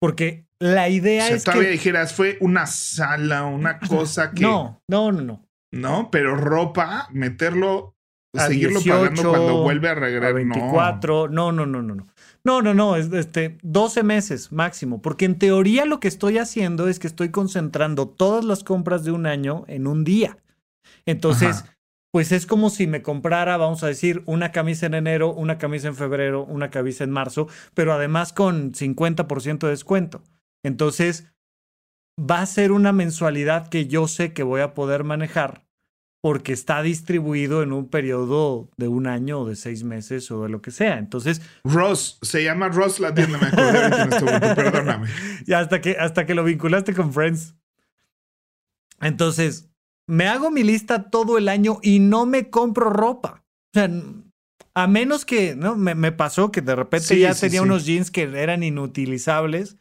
[0.00, 4.42] Porque la idea o sea, es todavía dijeras, fue una sala, una cosa que.
[4.42, 5.48] No, no, no, no.
[5.72, 7.95] No, pero ropa, meterlo,
[8.34, 10.34] seguirlo pagando cuando vuelve a regresar.
[10.34, 12.06] 24, no, no, no, no, no.
[12.44, 16.86] No, no, no, es este 12 meses máximo, porque en teoría lo que estoy haciendo
[16.88, 20.38] es que estoy concentrando todas las compras de un año en un día.
[21.06, 21.64] Entonces,
[22.12, 25.88] pues es como si me comprara, vamos a decir, una camisa en enero, una camisa
[25.88, 30.22] en febrero, una camisa en marzo, pero además con 50% de descuento.
[30.64, 31.26] Entonces,
[32.18, 35.65] va a ser una mensualidad que yo sé que voy a poder manejar
[36.26, 40.48] porque está distribuido en un periodo de un año o de seis meses o de
[40.48, 40.98] lo que sea.
[40.98, 41.40] Entonces.
[41.62, 45.08] Ross, se llama Ross la tienda, me acordé en este momento, perdóname.
[45.46, 47.54] Y hasta que, hasta que lo vinculaste con Friends.
[49.00, 49.70] Entonces,
[50.08, 53.44] me hago mi lista todo el año y no me compro ropa.
[53.72, 53.88] O sea,
[54.74, 55.76] a menos que, ¿no?
[55.76, 59.76] Me, pasó que de repente ya tenía unos jeans que eran inutilizables.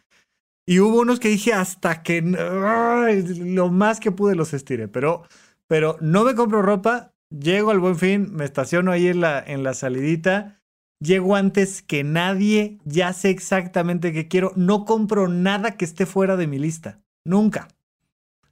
[0.67, 4.87] Y hubo unos que dije hasta que lo más que pude los estiré.
[4.87, 5.23] Pero,
[5.67, 7.13] pero no me compro ropa.
[7.29, 10.61] Llego al buen fin, me estaciono ahí en la, en la salidita.
[10.99, 14.51] Llego antes que nadie, ya sé exactamente qué quiero.
[14.55, 17.01] No compro nada que esté fuera de mi lista.
[17.25, 17.67] Nunca.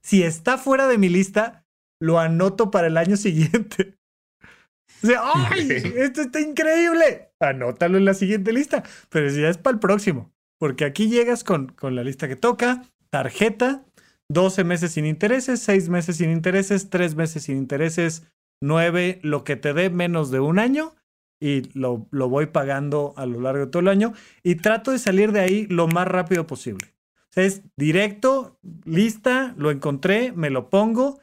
[0.02, 1.66] Si está fuera de mi lista,
[2.02, 3.98] lo anoto para el año siguiente.
[5.04, 5.70] O sea, ¡ay!
[5.98, 7.34] Esto está increíble.
[7.40, 8.84] Anótalo en la siguiente lista.
[9.10, 10.34] Pero ya es para el próximo.
[10.60, 13.84] Porque aquí llegas con, con la lista que toca, tarjeta,
[14.30, 18.28] 12 meses sin intereses, 6 meses sin intereses, 3 meses sin intereses,
[18.62, 20.96] 9, lo que te dé menos de un año
[21.40, 25.00] y lo, lo, voy pagando a lo largo de todo el año y trato de
[25.00, 26.94] salir de ahí lo más rápido posible.
[27.30, 31.20] O sea, es directo, lista, lo encontré, me lo pongo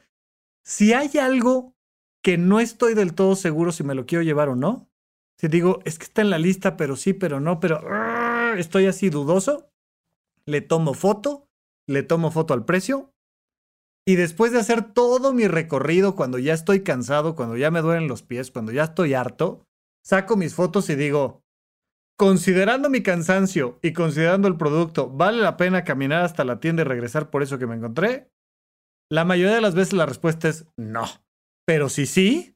[0.63, 1.75] si hay algo
[2.21, 4.89] que no estoy del todo seguro si me lo quiero llevar o no,
[5.37, 7.81] si digo, es que está en la lista, pero sí, pero no, pero
[8.55, 9.71] estoy así dudoso,
[10.45, 11.49] le tomo foto,
[11.87, 13.13] le tomo foto al precio
[14.05, 18.07] y después de hacer todo mi recorrido, cuando ya estoy cansado, cuando ya me duelen
[18.07, 19.67] los pies, cuando ya estoy harto,
[20.03, 21.43] saco mis fotos y digo,
[22.17, 26.85] considerando mi cansancio y considerando el producto, ¿vale la pena caminar hasta la tienda y
[26.85, 28.31] regresar por eso que me encontré?
[29.09, 31.05] La mayoría de las veces la respuesta es no.
[31.65, 32.55] Pero si sí,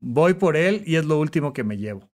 [0.00, 2.10] voy por él y es lo último que me llevo.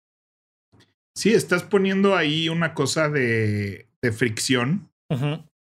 [1.15, 4.91] Sí, estás poniendo ahí una cosa de, fricción.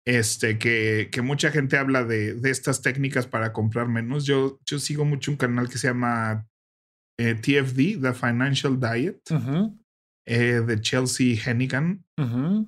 [0.09, 4.25] Este, que, que, mucha gente habla de, de, estas técnicas para comprar menos.
[4.25, 6.49] Yo, yo sigo mucho un canal que se llama
[7.19, 9.21] eh, TFD, The Financial Diet,
[10.27, 12.07] eh, de Chelsea Hennigan.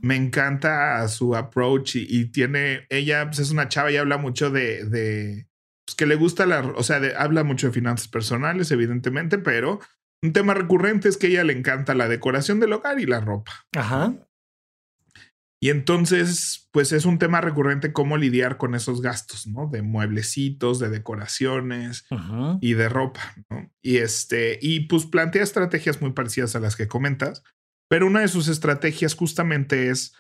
[0.03, 4.85] Me encanta su approach y, tiene, ella pues, es una chava y habla mucho de,
[4.85, 5.49] de
[5.87, 9.81] pues, que le gusta la, o sea, habla mucho de finanzas personales, evidentemente, pero
[10.23, 13.21] un tema recurrente es que a ella le encanta la decoración del hogar y la
[13.21, 13.53] ropa.
[13.75, 14.13] Ajá.
[15.63, 19.69] Y entonces, pues es un tema recurrente cómo lidiar con esos gastos, ¿no?
[19.71, 22.07] De mueblecitos, de decoraciones
[22.63, 23.21] y de ropa,
[23.51, 23.71] ¿no?
[23.83, 27.43] Y este, y pues plantea estrategias muy parecidas a las que comentas,
[27.91, 30.15] pero una de sus estrategias justamente es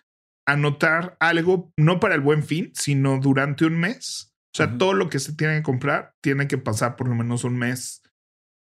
[0.47, 4.35] anotar algo, no para el buen fin, sino durante un mes.
[4.55, 7.45] O sea, todo lo que se tiene que comprar tiene que pasar por lo menos
[7.45, 8.03] un mes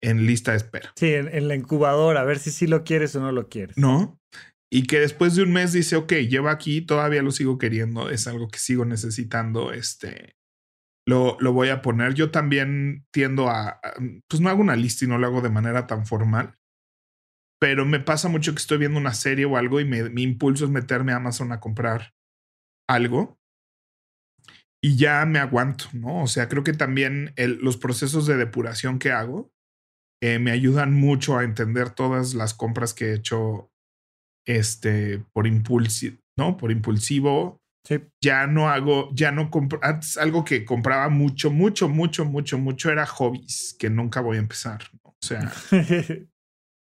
[0.03, 0.93] en lista de espera.
[0.97, 3.77] Sí, en, en la incubadora, a ver si sí lo quieres o no lo quieres.
[3.79, 4.19] No
[4.75, 8.27] y que después de un mes dice, ok, lleva aquí, todavía lo sigo queriendo, es
[8.27, 10.35] algo que sigo necesitando, este,
[11.07, 12.15] lo, lo voy a poner.
[12.15, 13.81] Yo también tiendo a,
[14.29, 16.57] pues no hago una lista y no lo hago de manera tan formal,
[17.61, 20.73] pero me pasa mucho que estoy viendo una serie o algo y mi impulso es
[20.73, 22.13] meterme a Amazon a comprar
[22.91, 23.39] algo
[24.83, 26.25] y ya me aguanto, ¿no?
[26.25, 29.53] O sea, creo que también los procesos de depuración que hago
[30.21, 33.71] eh, me ayudan mucho a entender todas las compras que he hecho
[34.47, 36.57] este, por impulsivo, ¿no?
[36.57, 37.61] Por impulsivo.
[38.23, 42.91] Ya no hago, ya no compro, antes algo que compraba mucho, mucho, mucho, mucho, mucho
[42.91, 44.85] era hobbies, que nunca voy a empezar.
[45.03, 45.53] O sea,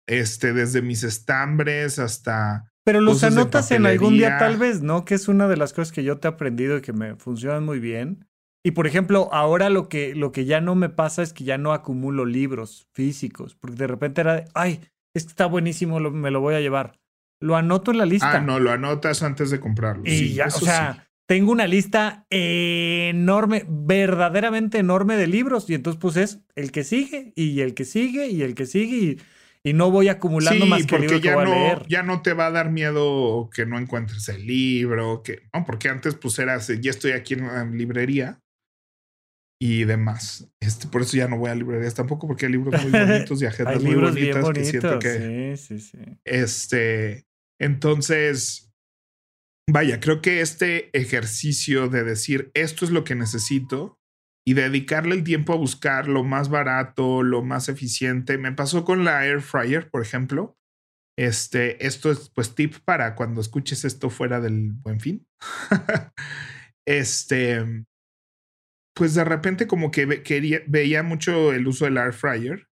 [0.07, 2.71] este, desde mis estambres hasta...
[2.83, 5.05] Pero los anotas en algún día tal vez, ¿no?
[5.05, 7.63] Que es una de las cosas que yo te he aprendido y que me funcionan
[7.63, 8.27] muy bien.
[8.63, 11.57] Y por ejemplo, ahora lo que, lo que ya no me pasa es que ya
[11.57, 14.81] no acumulo libros físicos, porque de repente era, ay,
[15.15, 17.00] este está buenísimo, me lo voy a llevar.
[17.41, 18.37] Lo anoto en la lista.
[18.37, 20.03] Ah, no, lo anotas antes de comprarlo.
[20.05, 25.69] Y ya, o sea, tengo una lista enorme, verdaderamente enorme de libros.
[25.69, 29.17] Y entonces, pues es el que sigue, y el que sigue, y el que sigue,
[29.63, 31.85] y, no voy acumulando más que libro ya que voy no, a leer.
[31.87, 35.89] Ya no te va a dar miedo que no encuentres el libro, que no, porque
[35.89, 38.39] antes, pues eras, ya estoy aquí en la librería
[39.59, 40.47] y demás.
[40.59, 43.45] Este, por eso ya no voy a librerías tampoco, porque hay libros muy bonitos y
[43.45, 45.55] agendas muy bonitas que siento que.
[45.55, 45.97] Sí, sí, sí.
[46.25, 47.25] Este.
[47.61, 48.73] Entonces,
[49.69, 53.99] vaya, creo que este ejercicio de decir esto es lo que necesito
[54.43, 58.39] y dedicarle el tiempo a buscar lo más barato, lo más eficiente.
[58.39, 60.57] Me pasó con la air fryer, por ejemplo.
[61.15, 65.27] Este, esto es pues tip para cuando escuches esto fuera del buen fin.
[66.87, 67.85] este,
[68.95, 72.67] pues de repente como que quería, veía mucho el uso del air fryer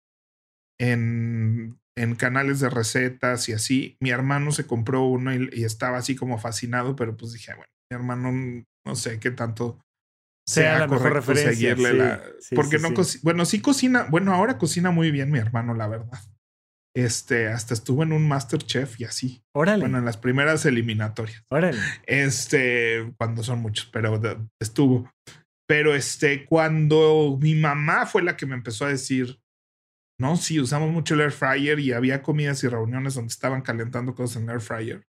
[0.79, 3.97] en en canales de recetas y así.
[3.99, 7.95] Mi hermano se compró uno y, estaba así como fascinado, pero pues dije, bueno, mi
[7.95, 9.79] hermano no sé qué tanto
[10.47, 11.75] sea, la mejor referencia.
[11.75, 12.23] la,
[12.55, 12.89] porque no
[13.23, 16.19] bueno, sí cocina, bueno, ahora cocina muy bien mi hermano, la verdad.
[16.95, 19.43] Este, hasta estuvo en un Masterchef y así.
[19.53, 19.81] Órale.
[19.81, 21.43] Bueno, en las primeras eliminatorias.
[21.51, 21.77] Órale.
[22.07, 24.19] Este, cuando son muchos, pero
[24.59, 25.11] estuvo.
[25.67, 29.37] Pero este, cuando mi mamá fue la que me empezó a decir,
[30.19, 34.15] no, sí, usamos mucho el air fryer y había comidas y reuniones donde estaban calentando
[34.15, 35.07] cosas en el air fryer.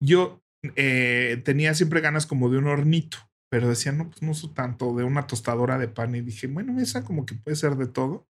[0.00, 0.42] Yo
[0.76, 3.18] eh, tenía siempre ganas como de un hornito,
[3.50, 6.14] pero decía, no, pues no uso tanto, de una tostadora de pan.
[6.14, 8.26] Y dije, bueno, esa como que puede ser de todo.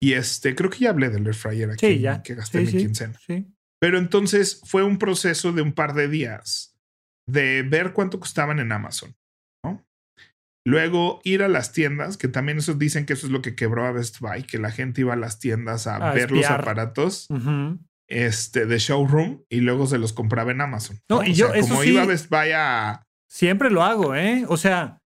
[0.00, 2.22] Y este, creo que ya hablé del air fryer aquí, ya.
[2.22, 3.18] que gasté mi quincena.
[3.80, 6.78] Pero entonces fue un proceso de un par de días
[7.26, 9.16] de ver cuánto costaban en Amazon.
[10.66, 13.86] Luego ir a las tiendas, que también eso dicen que eso es lo que quebró
[13.86, 17.28] a Best Buy, que la gente iba a las tiendas a, ver los aparatos
[18.08, 20.98] este, de showroom y luego se los compraba en Amazon.
[21.08, 23.06] No, y yo, como iba a Best Buy a.
[23.30, 24.44] Siempre lo hago, ¿eh?
[24.48, 25.04] O sea,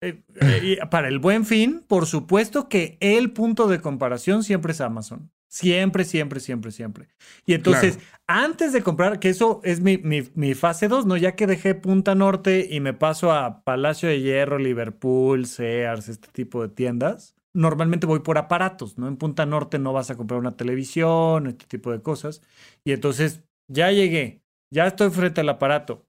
[0.00, 4.80] eh, eh, para el buen fin, por supuesto que el punto de comparación siempre es
[4.80, 5.30] Amazon.
[5.54, 7.06] Siempre, siempre, siempre, siempre.
[7.46, 11.16] Y entonces, antes de comprar, que eso es mi, mi, fase 2, ¿no?
[11.16, 16.26] Ya que dejé Punta Norte y me paso a Palacio de Hierro, Liverpool, Sears, este
[16.32, 19.06] tipo de tiendas, normalmente voy por aparatos, ¿no?
[19.06, 22.42] En Punta Norte no vas a comprar una televisión, este tipo de cosas.
[22.82, 24.42] Y entonces, ya llegué,
[24.72, 26.04] ya estoy frente al aparato.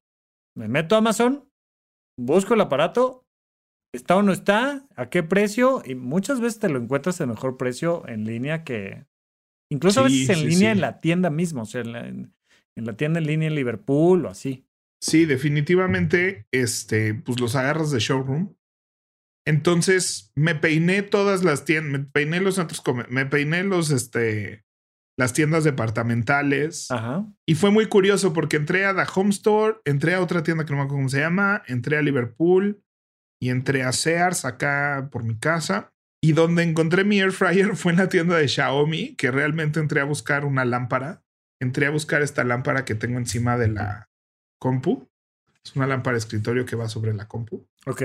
[0.56, 1.48] Me meto a Amazon,
[2.18, 3.28] busco el aparato,
[3.94, 7.58] está o no está, a qué precio, y muchas veces te lo encuentras de mejor
[7.58, 9.06] precio en línea que
[9.72, 12.34] Incluso a veces en línea en la tienda misma, o sea, en
[12.76, 14.68] la, tienda en línea en Liverpool o así.
[15.02, 18.56] Sí, definitivamente, este, pues los agarras de showroom.
[19.48, 24.66] Entonces me peiné todas las tiendas, me peiné los centros, me peiné los, este,
[25.18, 26.90] las tiendas departamentales.
[26.90, 27.26] Ajá.
[27.48, 30.72] Y fue muy curioso porque entré a The Home Store, entré a otra tienda que
[30.72, 32.84] no me acuerdo cómo se llama, entré a Liverpool
[33.40, 35.95] y entré a Sears acá por mi casa
[36.26, 40.02] Y donde encontré mi air fryer fue en la tienda de Xiaomi, que realmente entré
[40.02, 41.22] a buscar una lámpara.
[41.62, 44.10] Entré a buscar esta lámpara que tengo encima de la
[44.60, 45.08] compu.
[45.64, 47.68] Es una lámpara de escritorio que va sobre la compu.
[47.86, 48.02] Ok.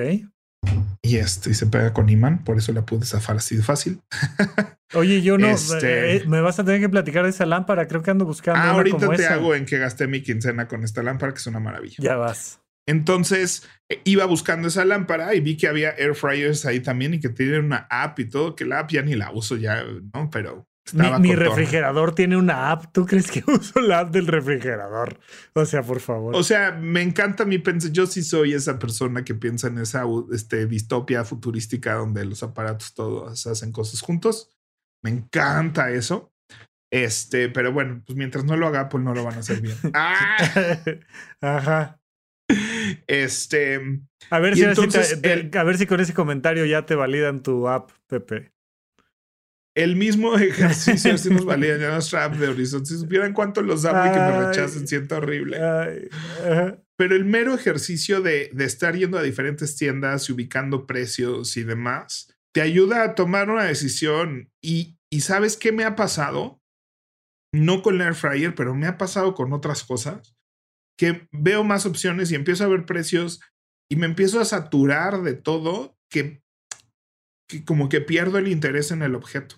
[1.03, 4.03] Y este, y se pega con imán, por eso la pude zafar así de fácil.
[4.95, 8.03] Oye, yo no, Este- eh, me vas a tener que platicar de esa lámpara, creo
[8.03, 9.35] que ando buscando Ah, una ahorita como te esa.
[9.35, 11.97] hago en que gasté mi quincena con esta lámpara, que es una maravilla.
[11.99, 12.60] Ya vas.
[12.91, 17.21] Entonces eh, iba buscando esa lámpara y vi que había air fryers ahí también y
[17.21, 20.29] que tienen una app y todo, que la app ya ni la uso ya, ¿no?
[20.31, 22.87] Pero Mi, refrigerador tiene una app.
[22.93, 25.21] ¿Tú crees que uso la app del refrigerador?
[25.55, 26.35] O sea, por favor.
[26.35, 28.03] O sea, me encanta mi pensamiento.
[28.03, 32.93] Yo sí soy esa persona que piensa en esa este, distopia futurística donde los aparatos
[32.95, 34.51] todos hacen cosas juntos.
[35.05, 36.33] Me encanta eso.
[36.93, 39.77] Este, pero bueno, pues mientras no lo haga, pues no lo van a hacer bien.
[39.95, 40.27] ¡Ah!
[41.41, 42.00] Ajá.
[43.07, 43.81] Este,
[44.31, 46.95] A ver, si entonces te- el- te- a ver si con ese comentario ya te
[46.95, 48.53] validan tu app, Pepe.
[49.77, 52.85] el mismo ejercicio si nos valía ya nuestra app de Horizon.
[52.85, 55.59] Si supieran cuánto los amo y que me rechacen, siento horrible.
[55.63, 56.09] Ay,
[56.51, 56.79] ajá.
[56.97, 61.63] Pero el mero ejercicio de, de estar yendo a diferentes tiendas y ubicando precios y
[61.65, 64.51] demás, te ayuda a tomar una decisión.
[64.63, 66.61] Y, y ¿sabes qué me ha pasado?
[67.55, 70.37] No con el air fryer, pero me ha pasado con otras cosas.
[71.01, 73.41] Que veo más opciones y empiezo a ver precios
[73.91, 76.43] y me empiezo a saturar de todo que,
[77.49, 79.57] que como que pierdo el interés en el objeto.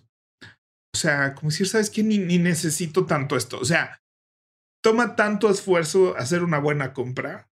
[0.94, 2.04] O sea, como decir, ¿sabes qué?
[2.04, 3.58] Ni, ni necesito tanto esto.
[3.58, 4.00] O sea,
[4.84, 7.50] toma tanto esfuerzo hacer una buena compra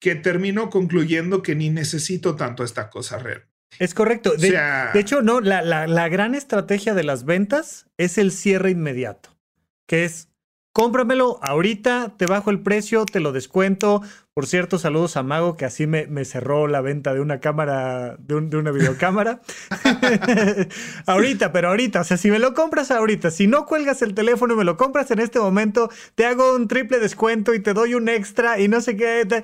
[0.00, 3.46] que termino concluyendo que ni necesito tanto esta cosa real.
[3.78, 4.30] Es correcto.
[4.32, 8.18] O De, sea, de hecho, no, la, la- la gran estrategia de las ventas es
[8.18, 9.38] el cierre inmediato,
[9.86, 10.28] que es
[10.72, 14.02] cómpramelo ahorita, te bajo el precio, te lo descuento.
[14.34, 18.16] Por cierto, saludos a Mago, que así me, me cerró la venta de una cámara,
[18.18, 19.40] de, un- de una videocámara.
[21.06, 24.54] ahorita, pero ahorita, o sea, si me lo compras ahorita, si no cuelgas el teléfono
[24.54, 27.94] y me lo compras en este momento, te hago un triple descuento y te doy
[27.94, 29.24] un extra y no sé qué.
[29.28, 29.42] te-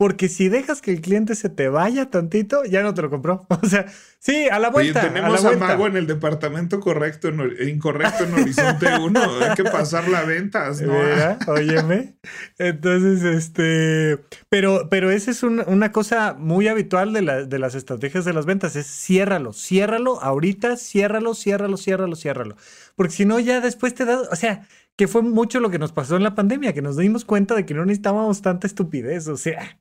[0.00, 3.46] Porque si dejas que el cliente se te vaya tantito, ya no te lo compró.
[3.62, 3.84] O sea,
[4.18, 5.02] sí, a la oye, vuelta.
[5.02, 5.66] tenemos a, a, la vuelta.
[5.66, 9.20] Mago en el departamento correcto, en incorrecto en Horizonte 1.
[9.42, 10.94] Hay que pasar la ventas, ¿no?
[10.94, 12.14] Mira, óyeme.
[12.58, 17.74] Entonces, este, pero, pero esa es un- una cosa muy habitual de, la- de las
[17.74, 22.56] estrategias de las ventas, es ciérralo, ciérralo ahorita, ciérralo, ciérralo, ciérralo, ciérralo.
[22.96, 25.92] Porque si no, ya después te da, o sea, que fue mucho lo que nos
[25.92, 29.36] pasó en la pandemia, que nos dimos cuenta de que no necesitábamos tanta estupidez, o
[29.36, 29.79] sea,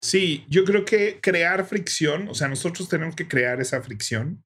[0.00, 4.44] Sí, yo creo que crear fricción, o sea, nosotros tenemos que crear esa fricción,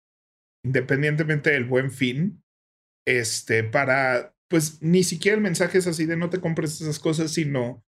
[0.64, 2.43] independientemente del buen fin,
[3.07, 7.33] este, para, pues ni siquiera el mensaje es así de no te compres esas cosas,
[7.33, 7.85] sino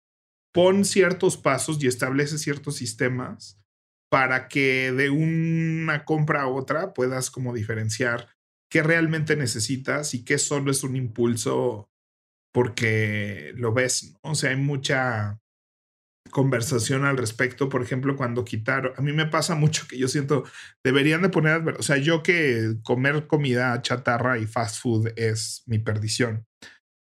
[0.53, 3.61] pon ciertos pasos y establece ciertos sistemas
[4.11, 8.31] para que de una compra a otra puedas como diferenciar
[8.71, 11.91] qué realmente necesitas y qué solo es un impulso
[12.53, 14.31] porque lo ves, ¿no?
[14.31, 15.41] O sea, hay mucha
[16.31, 20.45] conversación al respecto, por ejemplo, cuando quitaron, a mí me pasa mucho que yo siento,
[20.85, 25.79] deberían de poner, o sea, yo que comer comida chatarra y fast food es mi
[25.79, 26.47] perdición,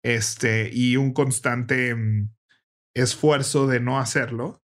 [0.04, 2.30] este, y un constante mm,
[2.96, 4.62] esfuerzo de no hacerlo,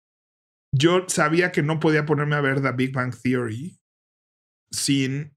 [0.74, 3.78] yo sabía que no podía ponerme a ver The Big Bang Theory
[4.70, 5.36] sin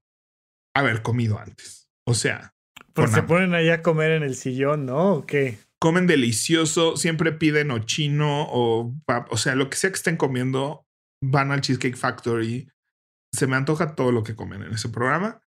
[0.74, 1.90] haber comido antes.
[2.06, 2.54] O sea,
[2.94, 3.22] pues se hambre.
[3.22, 5.14] ponen ahí a comer en el sillón, ¿no?
[5.14, 5.58] ¿O qué?
[5.82, 8.94] Comen delicioso, siempre piden o chino o,
[9.30, 10.86] o sea, lo que sea que estén comiendo,
[11.20, 12.68] van al Cheesecake Factory.
[13.34, 15.42] Se me antoja todo lo que comen en ese programa.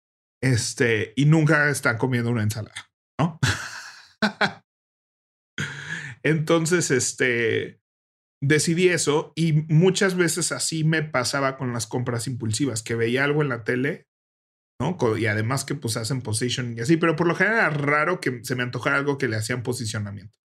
[0.42, 3.40] Este, y nunca están comiendo una ensalada, ¿no?
[6.24, 7.82] Entonces, este,
[8.42, 13.42] decidí eso y muchas veces así me pasaba con las compras impulsivas, que veía algo
[13.42, 14.08] en la tele,
[15.18, 18.44] Y además que pues hacen positioning y así, pero por lo general era raro que
[18.44, 20.38] se me antojara algo que le hacían posicionamiento.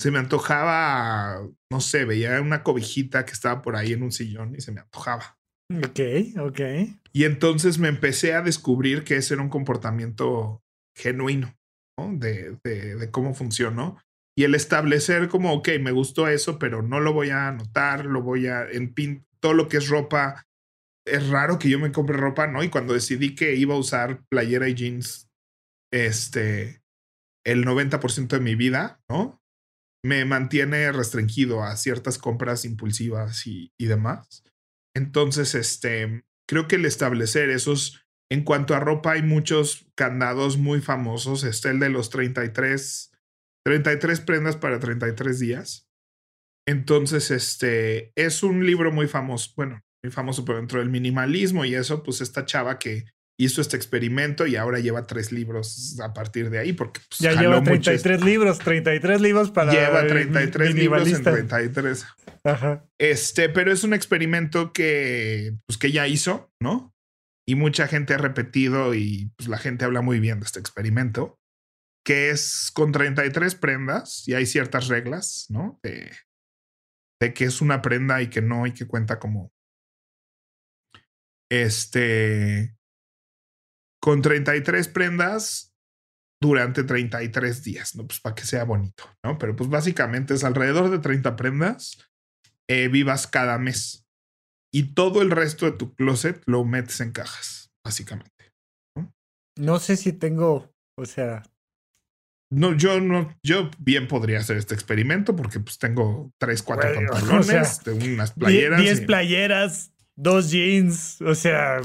[0.00, 4.54] Se me antojaba, no sé, veía una cobijita que estaba por ahí en un sillón
[4.56, 5.38] y se me antojaba.
[5.70, 6.00] Ok,
[6.38, 6.60] ok.
[7.12, 10.62] Y entonces me empecé a descubrir que ese era un comportamiento
[10.96, 11.54] genuino,
[11.98, 12.12] ¿no?
[12.16, 13.98] De, de, de cómo funcionó.
[14.36, 18.22] Y el establecer como, ok, me gustó eso, pero no lo voy a anotar, lo
[18.22, 20.46] voy a, en pin, todo lo que es ropa,
[21.06, 22.62] es raro que yo me compre ropa, ¿no?
[22.62, 25.30] Y cuando decidí que iba a usar playera y jeans,
[25.92, 26.82] este,
[27.44, 29.42] el 90% de mi vida, ¿no?
[30.04, 34.44] Me mantiene restringido a ciertas compras impulsivas y, y demás.
[34.96, 40.80] Entonces, este, creo que el establecer esos, en cuanto a ropa, hay muchos candados muy
[40.80, 41.44] famosos.
[41.44, 43.12] Está el de los 33,
[43.64, 45.88] 33 prendas para 33 días.
[46.66, 51.74] Entonces, este, es un libro muy famoso, bueno, muy famoso, pero dentro del minimalismo y
[51.74, 53.04] eso, pues esta chava que
[53.40, 57.40] hizo este experimento y ahora lleva tres libros a partir de ahí, porque pues, ya
[57.40, 59.72] lleva 33 libros, 33 libros para.
[59.72, 62.06] Lleva 33 libros en 33.
[62.44, 62.84] Ajá.
[62.98, 66.94] Este, pero es un experimento que, pues, que ya hizo, ¿no?
[67.48, 71.38] Y mucha gente ha repetido y pues, la gente habla muy bien de este experimento,
[72.04, 75.80] que es con 33 prendas y hay ciertas reglas, ¿no?
[75.82, 76.10] De,
[77.22, 79.50] de que es una prenda y que no y que cuenta como
[81.50, 82.76] este
[84.02, 85.74] con 33 prendas
[86.40, 88.06] durante 33 días, ¿no?
[88.06, 89.36] Pues para que sea bonito, ¿no?
[89.38, 92.10] Pero pues básicamente es alrededor de 30 prendas
[92.68, 94.06] eh, vivas cada mes.
[94.72, 98.52] Y todo el resto de tu closet lo metes en cajas, básicamente.
[98.96, 99.12] No,
[99.58, 101.42] no sé si tengo, o sea...
[102.52, 107.80] No, yo no, yo bien podría hacer este experimento porque pues tengo tres, cuatro pantalones,
[107.86, 108.80] unas playeras.
[108.80, 111.80] 10 playeras, dos jeans, o sea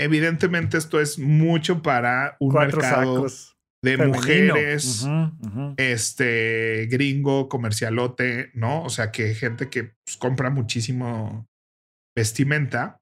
[0.00, 3.26] evidentemente esto es mucho para un mercado
[3.82, 5.06] de mujeres,
[5.76, 8.82] este gringo, comercialote, ¿no?
[8.82, 11.46] O sea, que gente que pues, compra muchísimo
[12.16, 12.98] vestimenta.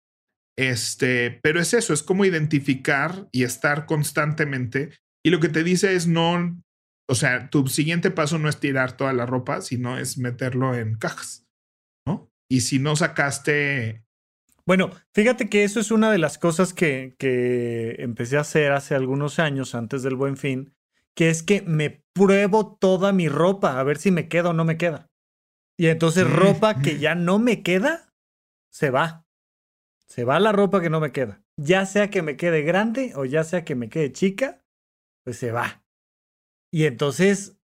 [0.57, 4.91] Este, pero es eso, es como identificar y estar constantemente.
[5.25, 6.61] Y lo que te dice es no,
[7.09, 10.97] o sea, tu siguiente paso no es tirar toda la ropa, sino es meterlo en
[10.97, 11.47] cajas,
[12.07, 12.29] ¿no?
[12.51, 14.05] Y si no sacaste
[14.69, 18.95] bueno, fíjate que eso es una de las cosas que, que, empecé a hacer hace
[18.95, 20.75] algunos años antes del buen fin,
[21.17, 24.67] que es que me pruebo toda mi ropa a ver si me queda o no
[24.67, 25.11] me queda.
[25.79, 28.13] Y entonces ropa que ya no me queda,
[28.71, 29.25] se va.
[30.07, 31.43] Se va la ropa que no me queda.
[31.57, 34.63] Ya sea que me quede grande o ya sea que me quede chica,
[35.25, 35.83] pues se va.
[36.71, 37.59] Y entonces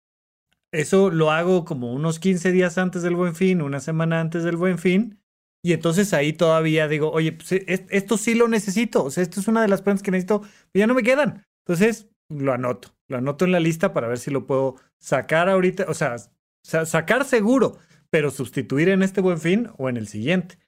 [0.71, 4.57] eso lo hago como unos 15 días antes del buen fin, una semana antes del
[4.57, 5.19] buen fin
[5.65, 9.05] y entonces ahí todavía digo, oye, pues e, esto sí lo necesito.
[9.05, 11.45] O sea, esto es una de las prendas que necesito, pero ya no me quedan.
[11.65, 15.87] Entonces lo anoto, lo anoto en la lista para ver si lo puedo sacar ahorita,
[15.89, 16.17] o sea,
[16.65, 17.77] sacar seguro,
[18.11, 20.59] pero sustituir en este buen fin o en el siguiente.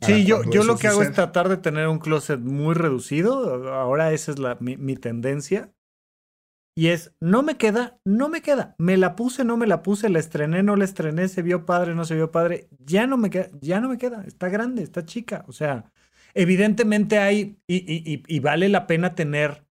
[0.00, 3.70] Sí, yo, yo lo que hago es tratar de tener un closet muy reducido.
[3.74, 5.70] Ahora esa es la, mi, mi tendencia.
[6.80, 8.74] Y es, no me queda, no me queda.
[8.78, 11.94] Me la puse, no me la puse, la estrené, no la estrené, se vio padre,
[11.94, 12.70] no se vio padre.
[12.78, 14.24] Ya no me queda, ya no me queda.
[14.26, 15.44] Está grande, está chica.
[15.46, 15.92] O sea,
[16.32, 19.66] evidentemente hay, y, vale la pena tener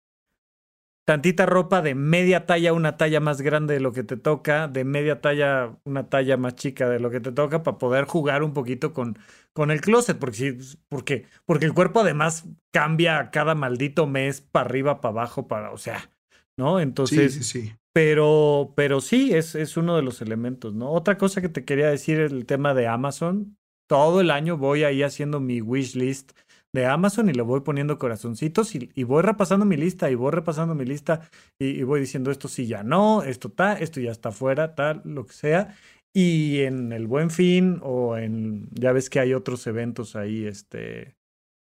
[1.06, 4.84] tantita ropa de media talla, una talla más grande de lo que te toca, de
[4.84, 8.52] media talla, una talla más chica de lo que te toca, para poder jugar un
[8.52, 9.18] poquito con,
[9.54, 10.18] con el closet.
[10.18, 10.58] Porque,
[10.90, 15.78] porque, porque el cuerpo además cambia cada maldito mes para arriba, para abajo, para, o
[15.78, 16.10] sea
[16.58, 16.80] ¿no?
[16.80, 17.72] Entonces, sí, sí, sí.
[17.94, 20.92] Pero, pero sí, es, es uno de los elementos, ¿no?
[20.92, 23.56] Otra cosa que te quería decir, el tema de Amazon.
[23.88, 26.32] Todo el año voy ahí haciendo mi wish list
[26.74, 30.30] de Amazon y le voy poniendo corazoncitos y, y, voy repasando mi lista y voy
[30.32, 31.28] repasando mi lista
[31.58, 35.26] y, voy diciendo esto sí ya no, esto está, esto ya está fuera, tal, lo
[35.26, 35.74] que sea.
[36.14, 41.16] Y en el buen fin o en, ya ves que hay otros eventos ahí, este,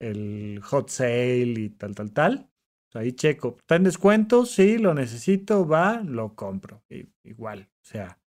[0.02, 2.49] el hot sale y tal, tal, tal.
[2.94, 3.56] Ahí checo.
[3.60, 4.46] ¿Está en descuento?
[4.46, 6.84] Sí, lo necesito, va, lo compro.
[7.24, 8.20] igual, o sea.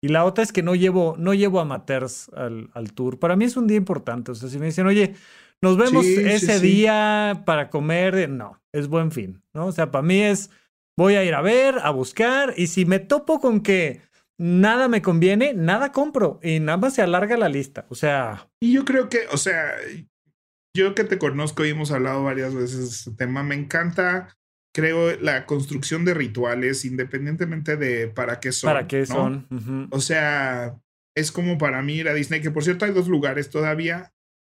[0.00, 3.20] Y la otra es que no llevo, no llevo amateurs al, al tour.
[3.20, 4.32] Para mí es un día importante.
[4.32, 5.14] O sea, si me dicen, oye,
[5.62, 9.66] nos vemos ese día para comer, no, es buen fin, ¿no?
[9.66, 10.50] O sea, para mí es,
[10.98, 14.00] voy a ir a ver, a buscar, y si me topo con que
[14.38, 18.50] nada me conviene, nada compro, y nada más se alarga la lista, o sea...
[18.60, 19.70] Y yo creo que, o sea,
[20.74, 24.36] yo que te conozco y hemos hablado varias veces de este tema, me encanta,
[24.74, 28.68] creo, la construcción de rituales, independientemente de para qué son.
[28.68, 29.46] Para qué son.
[29.90, 30.78] O sea,
[31.14, 34.12] es como para mí ir a Disney, que por cierto hay dos lugares todavía.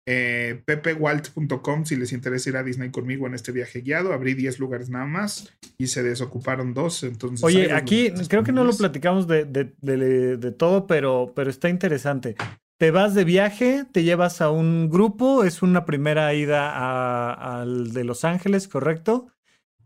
[0.06, 4.12] Eh, pepewalt.com si les interesa ir a Disney conmigo en este viaje guiado.
[4.12, 7.04] Abrí 10 lugares nada más y se desocuparon dos.
[7.04, 11.50] Entonces, Oye, aquí creo que no lo platicamos de, de, de, de, todo, pero, pero
[11.50, 12.36] está interesante
[12.84, 18.04] te vas de viaje, te llevas a un grupo, es una primera ida al de
[18.04, 19.32] Los Ángeles, ¿correcto?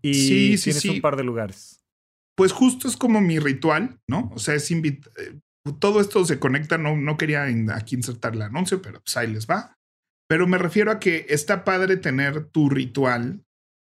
[0.01, 1.85] Y sí, tienes un par de lugares.
[2.35, 4.31] Pues justo es como mi ritual, ¿no?
[4.33, 5.13] O sea, es invitar.
[5.17, 5.37] Eh,
[5.77, 7.45] todo esto se conecta, no, no quería
[7.75, 9.75] aquí insertar el anuncio, pero pues ahí les va.
[10.27, 13.45] Pero me refiero a que está padre tener tu ritual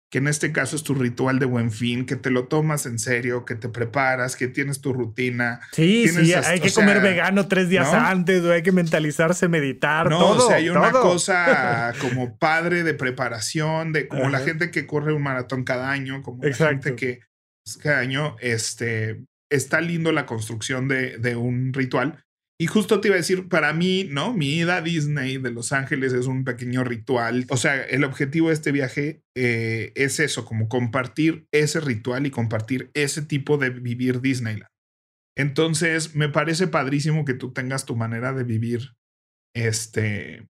[0.10, 2.98] que en este caso es tu ritual de buen fin, que te lo tomas en
[2.98, 5.60] serio, que te preparas, que tienes tu rutina.
[5.74, 10.20] Sí, sí, hay que comer vegano tres días antes, o hay que mentalizarse, meditar, no,
[10.20, 10.46] todo.
[10.46, 15.12] O sea, hay una cosa como padre de preparación, de como la gente que corre
[15.12, 17.20] un maratón cada año, como la gente que
[17.66, 22.24] pues, cada año, este, está lindo la construcción de, de un ritual.
[22.60, 24.34] Y justo te iba a decir, para mí, ¿no?
[24.34, 27.46] Mi ida a Disney de Los Ángeles es un pequeño ritual.
[27.50, 32.32] O sea, el objetivo de este viaje eh, es eso, como compartir ese ritual y
[32.32, 34.72] compartir ese tipo de vivir Disneyland.
[35.38, 38.96] Entonces, me parece padrísimo que tú tengas tu manera de vivir
[39.56, 40.48] este,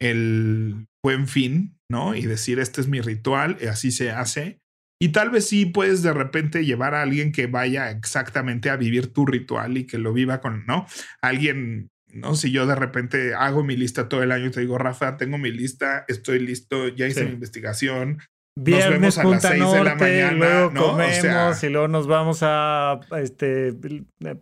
[0.00, 2.16] el buen fin, ¿no?
[2.16, 4.58] Y decir, este es mi ritual, y así se hace.
[5.04, 9.12] Y tal vez sí puedes de repente llevar a alguien que vaya exactamente a vivir
[9.12, 10.86] tu ritual y que lo viva con, ¿no?
[11.20, 12.34] Alguien, ¿no?
[12.34, 15.36] Si yo de repente hago mi lista todo el año y te digo, Rafa, tengo
[15.36, 18.22] mi lista, estoy listo, ya hice mi investigación.
[18.58, 20.32] Viernes, nos vemos a las 6 de la mañana.
[20.32, 23.74] Luego comemos y luego nos vamos a este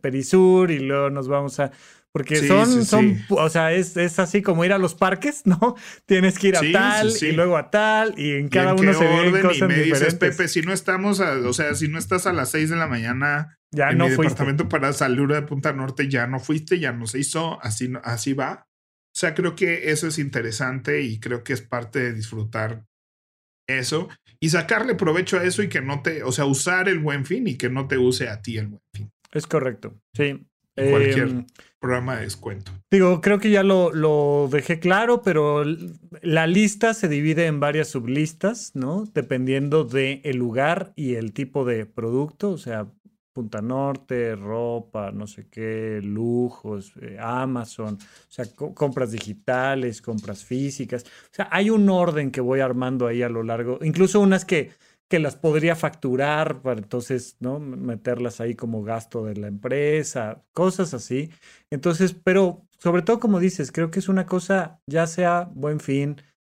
[0.01, 1.73] Perisur y luego nos vamos a
[2.13, 5.77] porque son, son, o sea, es, es, así como ir a los parques, ¿no?
[6.05, 9.41] Tienes que ir a tal y luego a tal y en cada uno se ven
[9.41, 12.51] cosas y me dices, Pepe, si no estamos, o sea, si no estás a las
[12.51, 16.27] 6 de la mañana ya en no mi departamento para salir de Punta Norte, ya
[16.27, 18.67] no fuiste, ya no se hizo, así, así va.
[19.15, 22.85] O sea, creo que eso es interesante y creo que es parte de disfrutar
[23.67, 24.09] eso
[24.41, 27.47] y sacarle provecho a eso y que no te, o sea, usar el buen fin
[27.47, 29.11] y que no te use a ti el buen fin.
[29.33, 30.47] Es correcto, sí.
[30.75, 31.47] Cualquier em,
[31.81, 32.73] programa de descuento.
[32.91, 35.65] Digo, creo que ya lo, lo, dejé claro, pero
[36.23, 39.05] la lista se divide en varias sublistas, ¿no?
[39.13, 42.89] Dependiendo del el lugar y el tipo de producto, o sea,
[43.33, 48.45] Punta Norte, ropa, no sé qué, lujos, eh, Amazon, o sea,
[48.75, 51.05] compras digitales, compras físicas.
[51.05, 54.73] O sea, hay un orden que voy armando ahí a lo largo, incluso unas que
[55.13, 57.59] que las podría facturar para entonces, ¿no?
[57.59, 61.31] Meterlas ahí como gasto de la empresa, cosas así.
[61.69, 66.17] Entonces, pero sobre todo como dices, creo que es una cosa, ya sea buen fin,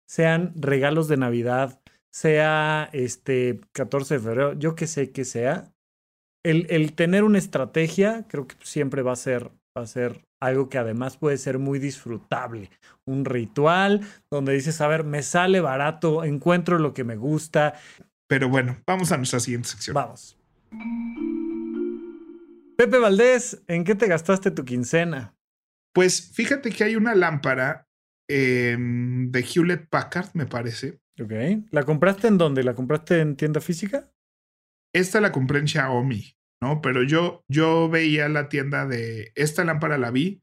[0.08, 1.80] sean regalos de Navidad,
[2.12, 5.74] sea este 14 de febrero, yo que sé que sea,
[6.44, 10.68] el, el, tener una estrategia creo que siempre va a ser, va a ser algo
[10.68, 12.70] que además puede ser muy disfrutable.
[13.06, 17.74] Un ritual donde dices, a ver, me sale barato, encuentro lo que me gusta,
[18.28, 19.94] pero bueno, vamos a nuestra siguiente sección.
[19.94, 20.38] Vamos.
[22.76, 25.34] Pepe Valdés, ¿en qué te gastaste tu quincena?
[25.94, 27.88] Pues fíjate que hay una lámpara
[28.28, 31.00] em, de Hewlett Packard, me parece.
[31.20, 31.32] Ok.
[31.70, 32.64] ¿La compraste en dónde?
[32.64, 34.10] ¿La compraste en tienda física?
[34.92, 36.80] Esta la compré en Xiaomi, ¿no?
[36.80, 39.32] Pero yo, yo veía la tienda de.
[39.36, 40.42] Esta lámpara la vi.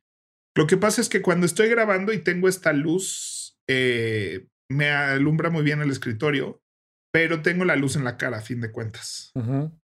[0.56, 5.50] Lo que pasa es que cuando estoy grabando y tengo esta luz, eh, me alumbra
[5.50, 6.61] muy bien el escritorio
[7.12, 9.32] pero tengo la luz en la cara a fin de cuentas.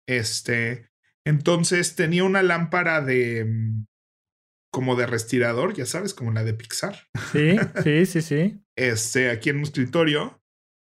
[0.06, 0.88] Este,
[1.26, 3.86] entonces tenía una lámpara de mm,
[4.70, 6.98] como de respirador, ya sabes, como la de Pixar.
[7.32, 8.60] Sí, sí, sí, sí.
[8.76, 10.42] Este, aquí en un escritorio,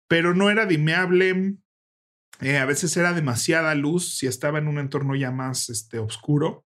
[0.09, 1.57] pero no era dimeable.
[2.41, 6.65] Eh, a veces era demasiada luz si estaba en un entorno ya más este, oscuro.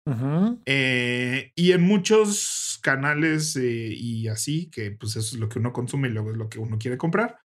[0.67, 5.73] Eh, y en muchos canales eh, y así, que pues eso es lo que uno
[5.73, 7.41] consume y luego es lo que uno quiere comprar,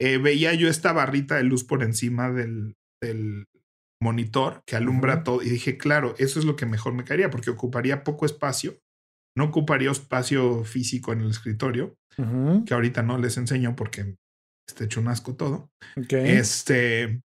[0.00, 3.46] eh, veía yo esta barrita de luz por encima del, del
[4.00, 7.50] monitor que alumbra todo y dije, claro, eso es lo que mejor me caería porque
[7.50, 8.78] ocuparía poco espacio,
[9.36, 11.94] no ocuparía espacio físico en el escritorio,
[12.66, 14.16] que ahorita no les enseño porque
[14.68, 15.70] está hecho un asco todo.
[16.10, 17.20] Este,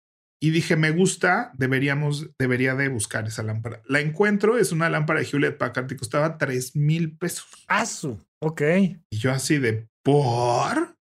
[0.42, 3.82] y dije, me gusta, deberíamos, debería de buscar esa lámpara.
[3.86, 7.46] La encuentro, es una lámpara de Hewlett Packard que costaba 3 mil pesos.
[7.68, 8.18] ¡Asu!
[8.42, 8.62] Ok.
[9.10, 10.96] Y yo así de, ¿por?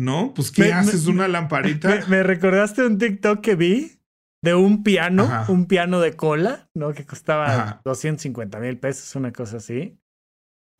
[0.00, 0.32] ¿No?
[0.34, 1.06] Pues, ¿qué haces?
[1.06, 2.06] ¿Una lamparita?
[2.08, 4.00] Me, recordaste un TikTok que vi
[4.42, 6.94] de un piano, un piano de cola, ¿no?
[6.94, 9.98] Que costaba 250 mil pesos, una cosa así.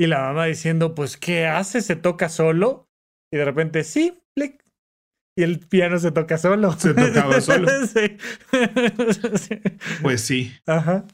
[0.00, 1.82] Y la mamá diciendo, pues, ¿qué hace?
[1.82, 2.88] ¿Se toca solo?
[3.30, 4.64] Y de repente, sí, clic.
[5.38, 6.72] Y el piano se toca solo.
[6.72, 7.68] Se tocaba solo.
[10.00, 10.52] Pues sí.
[10.66, 11.04] Ajá.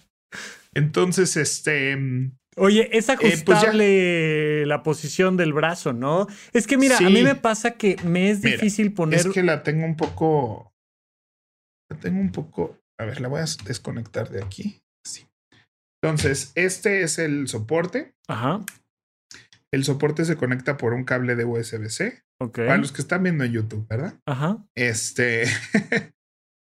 [0.75, 2.31] Entonces, este.
[2.59, 6.27] Oye, es eh, pues ajustable la posición del brazo, ¿no?
[6.53, 9.21] Es que mira, a mí me pasa que me es difícil poner.
[9.21, 10.73] Es que la tengo un poco.
[11.91, 12.79] La tengo un poco.
[12.99, 14.81] A ver, la voy a desconectar de aquí.
[15.07, 15.29] Sí.
[16.03, 18.15] Entonces, este es el soporte.
[18.27, 18.65] Ajá.
[19.71, 22.23] El soporte se conecta por un cable de USB-C.
[22.41, 22.57] Ok.
[22.57, 24.15] Para los que están viendo en YouTube, ¿verdad?
[24.25, 24.65] Ajá.
[24.75, 25.45] Este.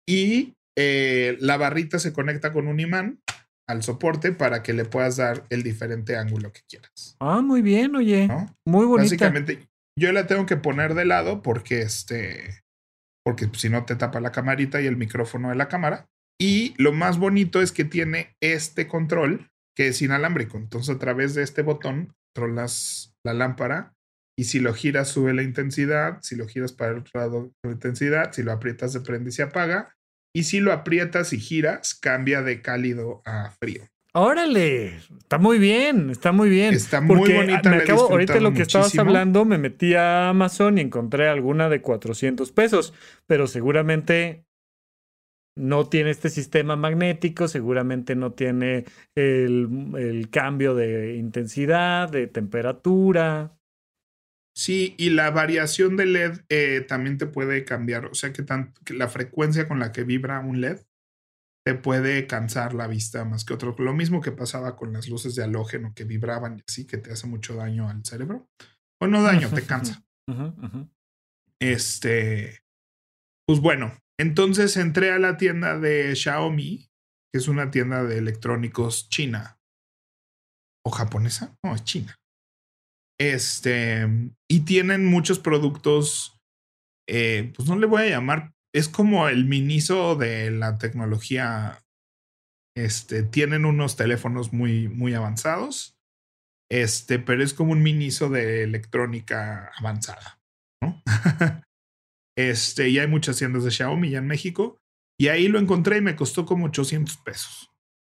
[0.09, 3.19] y eh, la barrita se conecta con un imán
[3.67, 7.15] al soporte para que le puedas dar el diferente ángulo que quieras.
[7.19, 8.27] Ah, muy bien, oye.
[8.65, 9.03] Muy bonita.
[9.03, 12.63] Básicamente, yo la tengo que poner de lado porque este,
[13.25, 16.07] porque si no te tapa la camarita y el micrófono de la cámara.
[16.39, 20.57] Y lo más bonito es que tiene este control que es inalámbrico.
[20.57, 23.93] Entonces, a través de este botón, controlas la lámpara
[24.37, 26.19] y si lo giras, sube la intensidad.
[26.21, 28.33] Si lo giras para el otro lado, la intensidad.
[28.33, 29.95] Si lo aprietas, se prende y se apaga.
[30.33, 33.83] Y si lo aprietas y giras, cambia de cálido a frío.
[34.15, 36.73] Órale, está muy bien, está muy bien.
[36.73, 40.29] Está muy Porque, bonita, Me he acabo, ahorita lo que estabas hablando, me metí a
[40.29, 42.93] Amazon y encontré alguna de 400 pesos,
[43.25, 44.45] pero seguramente
[45.55, 49.67] no tiene este sistema magnético, seguramente no tiene el,
[49.97, 53.57] el cambio de intensidad, de temperatura.
[54.55, 58.05] Sí, y la variación de LED eh, también te puede cambiar.
[58.05, 60.79] O sea que, tan- que la frecuencia con la que vibra un LED
[61.65, 63.75] te puede cansar la vista más que otro.
[63.79, 67.11] Lo mismo que pasaba con las luces de halógeno que vibraban y así que te
[67.11, 68.47] hace mucho daño al cerebro.
[69.01, 70.03] O no daño, te cansa.
[71.59, 72.59] Este,
[73.47, 76.89] pues bueno, entonces entré a la tienda de Xiaomi,
[77.31, 79.59] que es una tienda de electrónicos china.
[80.85, 81.55] ¿O japonesa?
[81.63, 82.15] No, es china.
[83.19, 84.07] Este,
[84.49, 86.39] y tienen muchos productos,
[87.07, 91.83] eh, pues no le voy a llamar, es como el miniso de la tecnología.
[92.75, 95.95] Este, tienen unos teléfonos muy, muy avanzados.
[96.71, 100.41] Este, pero es como un miniso de electrónica avanzada.
[100.81, 101.03] ¿no?
[102.35, 104.79] este, y hay muchas tiendas de Xiaomi ya en México.
[105.19, 107.71] Y ahí lo encontré y me costó como 800 pesos.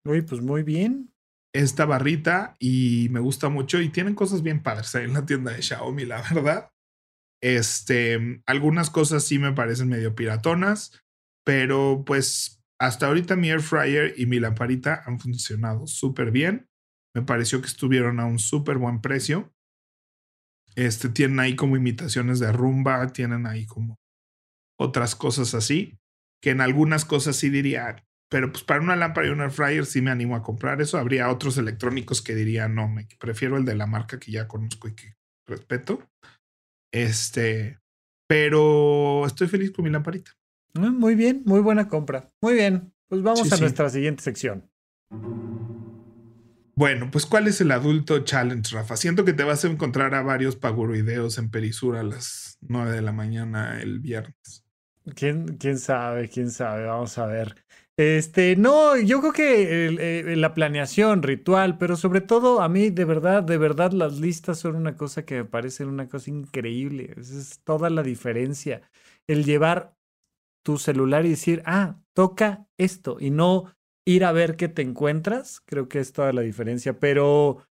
[0.07, 1.13] Uy, pues muy bien.
[1.57, 5.63] Esta barrita y me gusta mucho y tienen cosas bien padres en la tienda de
[5.63, 6.71] Xiaomi, la verdad.
[7.43, 11.03] Este, algunas cosas sí me parecen medio piratonas,
[11.45, 16.69] pero pues hasta ahorita mi air fryer y mi lamparita han funcionado súper bien.
[17.15, 19.55] Me pareció que estuvieron a un súper buen precio.
[20.75, 23.99] Este, tienen ahí como imitaciones de rumba, tienen ahí como
[24.79, 25.99] otras cosas así,
[26.43, 29.87] que en algunas cosas sí diría, pero pues para una lámpara y un air fryer
[29.87, 30.99] sí me animo a comprar eso.
[30.99, 34.89] Habría otros electrónicos que dirían, no, me prefiero el de la marca que ya conozco
[34.89, 35.15] y que
[35.47, 36.09] respeto.
[36.93, 37.79] Este,
[38.29, 40.33] pero estoy feliz con mi lamparita.
[40.75, 42.29] Ah, Muy bien, muy buena compra.
[42.43, 43.61] Muy bien, pues vamos Sí, a sí.
[43.63, 44.69] nuestra siguiente sección.
[46.75, 48.97] Bueno, pues ¿cuál es el adulto challenge, Rafa?
[48.97, 53.01] Siento que te vas a encontrar a varios paguroideos en Perisur a las 9 de
[53.01, 54.66] la mañana el viernes.
[55.15, 56.29] ¿Quién, quién sabe?
[56.29, 56.85] ¿Quién sabe?
[56.87, 57.55] Vamos a ver.
[57.97, 63.05] Este, no, yo creo que el- la planeación, ritual, pero sobre todo a mí, de
[63.05, 67.15] verdad, de verdad, las listas son una cosa que me parece una cosa increíble.
[67.17, 68.83] Esa es toda la diferencia.
[69.27, 69.95] El llevar
[70.63, 73.75] tu celular y decir, ah, toca esto, y no
[74.07, 76.99] ir a ver qué te encuentras, creo que es toda la diferencia.
[76.99, 77.67] Pero,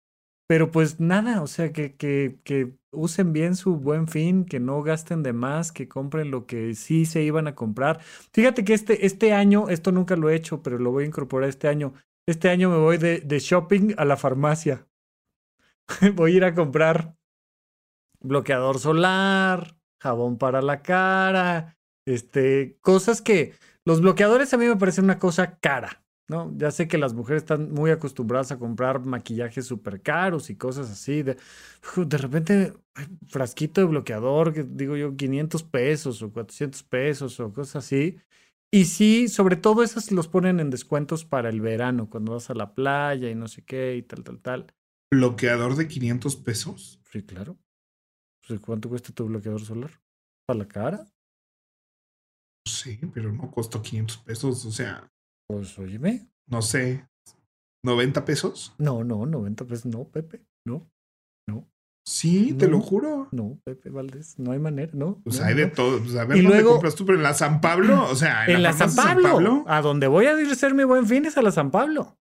[0.46, 4.82] pero pues nada, o sea, que, que, que usen bien su buen fin, que no
[4.82, 8.00] gasten de más, que compren lo que sí se iban a comprar.
[8.32, 11.48] Fíjate que este, este año, esto nunca lo he hecho, pero lo voy a incorporar
[11.48, 11.94] este año.
[12.26, 14.86] Este año me voy de, de shopping a la farmacia.
[16.14, 17.16] voy a ir a comprar
[18.20, 21.76] bloqueador solar, jabón para la cara,
[22.06, 26.03] este, cosas que los bloqueadores a mí me parecen una cosa cara.
[26.28, 26.52] ¿No?
[26.56, 30.90] Ya sé que las mujeres están muy acostumbradas a comprar maquillajes súper caros y cosas
[30.90, 31.22] así.
[31.22, 31.36] De,
[31.96, 32.74] de repente,
[33.28, 38.18] frasquito de bloqueador, que digo yo, 500 pesos o 400 pesos o cosas así.
[38.70, 42.54] Y sí, sobre todo esos los ponen en descuentos para el verano, cuando vas a
[42.54, 44.74] la playa y no sé qué y tal, tal, tal.
[45.12, 47.00] ¿Bloqueador de 500 pesos?
[47.12, 47.56] Sí, claro.
[48.64, 49.90] ¿Cuánto cuesta tu bloqueador solar?
[50.46, 51.06] ¿Para la cara?
[52.66, 54.64] Sí, pero no costó 500 pesos.
[54.66, 55.08] O sea,
[55.48, 56.26] Pues óyeme.
[56.46, 57.06] no sé,
[57.84, 58.74] 90 pesos.
[58.78, 59.86] No, no, 90 pesos.
[59.86, 60.42] No, Pepe.
[60.66, 60.86] No,
[62.06, 62.82] Sí, te lo No.
[62.82, 63.28] juro.
[63.32, 64.38] no, Pepe Valdés.
[64.38, 65.22] No hay manera, no.
[65.24, 65.72] Pues no, hay de no.
[65.72, 65.98] todo.
[66.00, 67.06] Pues a ver, Y ¿dónde luego- compras tú?
[67.06, 70.38] Pero en la San Pablo, o sea, En la San Pablo, A donde voy a
[70.38, 72.18] ir a hacer mi buen fin es a la San Pablo.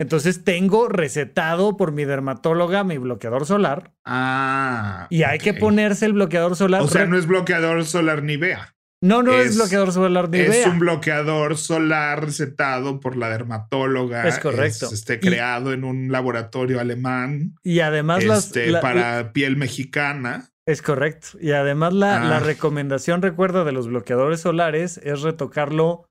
[0.00, 5.06] Entonces tengo recetado por mi dermatóloga mi bloqueador solar Ah.
[5.10, 6.82] y hay que ponerse el bloqueador solar.
[6.82, 8.74] O sea, no es bloqueador solar Nivea.
[9.06, 14.26] No, no es, es- bloqueador solar Es un bloqueador solar recetado por la dermatóloga.
[14.26, 14.86] Es correcto.
[14.86, 19.56] Es, este, Y- creado en un laboratorio alemán Y además las, este, la- para piel
[19.56, 20.48] mexicana.
[20.66, 21.28] Es correcto.
[21.40, 22.40] Y además la, la Ah.
[22.40, 26.06] recomendación, recuerda, de los bloqueadores solares es retocarlo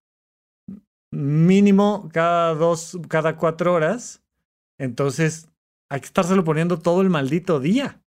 [1.11, 4.21] mínimo cada dos, cada cuatro horas.
[4.79, 5.49] Entonces,
[5.89, 8.01] hay que estárselo poniendo todo el maldito día.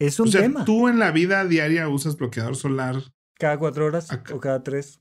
[0.00, 0.64] Es un o sea, tema.
[0.64, 2.96] tú en la vida diaria usas bloqueador solar
[3.40, 4.34] Cada cuatro horas Acá.
[4.34, 5.00] o cada tres.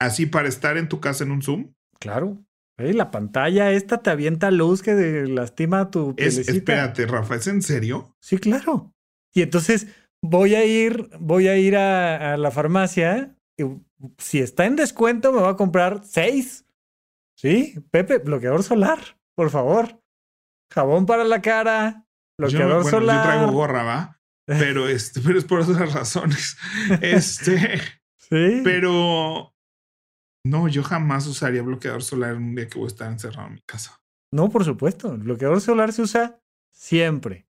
[0.00, 1.72] así para estar en tu casa en un Zoom.
[2.00, 2.44] Claro.
[2.76, 4.92] La pantalla esta te avienta luz que
[5.28, 8.16] lastima tu Es, espérate, Rafa, ¿es en serio?
[8.20, 8.92] Sí, claro.
[9.32, 9.86] Y entonces
[10.20, 13.36] voy a ir, voy a ir a, a la farmacia.
[13.56, 13.64] Y
[14.18, 16.66] si está en descuento, me voy a comprar seis.
[17.36, 18.98] Sí, Pepe, bloqueador solar,
[19.36, 20.00] por favor.
[20.72, 22.04] Jabón para la cara,
[22.40, 23.16] Yo, bloqueador bueno, solar.
[23.26, 24.20] yo traigo gorra, ¿va?
[24.46, 26.56] Pero, este, pero es por otras razones.
[27.00, 27.80] Este,
[28.18, 28.62] Sí.
[28.64, 29.54] pero
[30.46, 33.54] No, yo jamás usaría bloqueador solar en un día que voy a estar encerrado en
[33.54, 34.00] mi casa.
[34.32, 35.12] No, por supuesto.
[35.12, 36.40] El bloqueador solar se usa
[36.72, 37.46] siempre.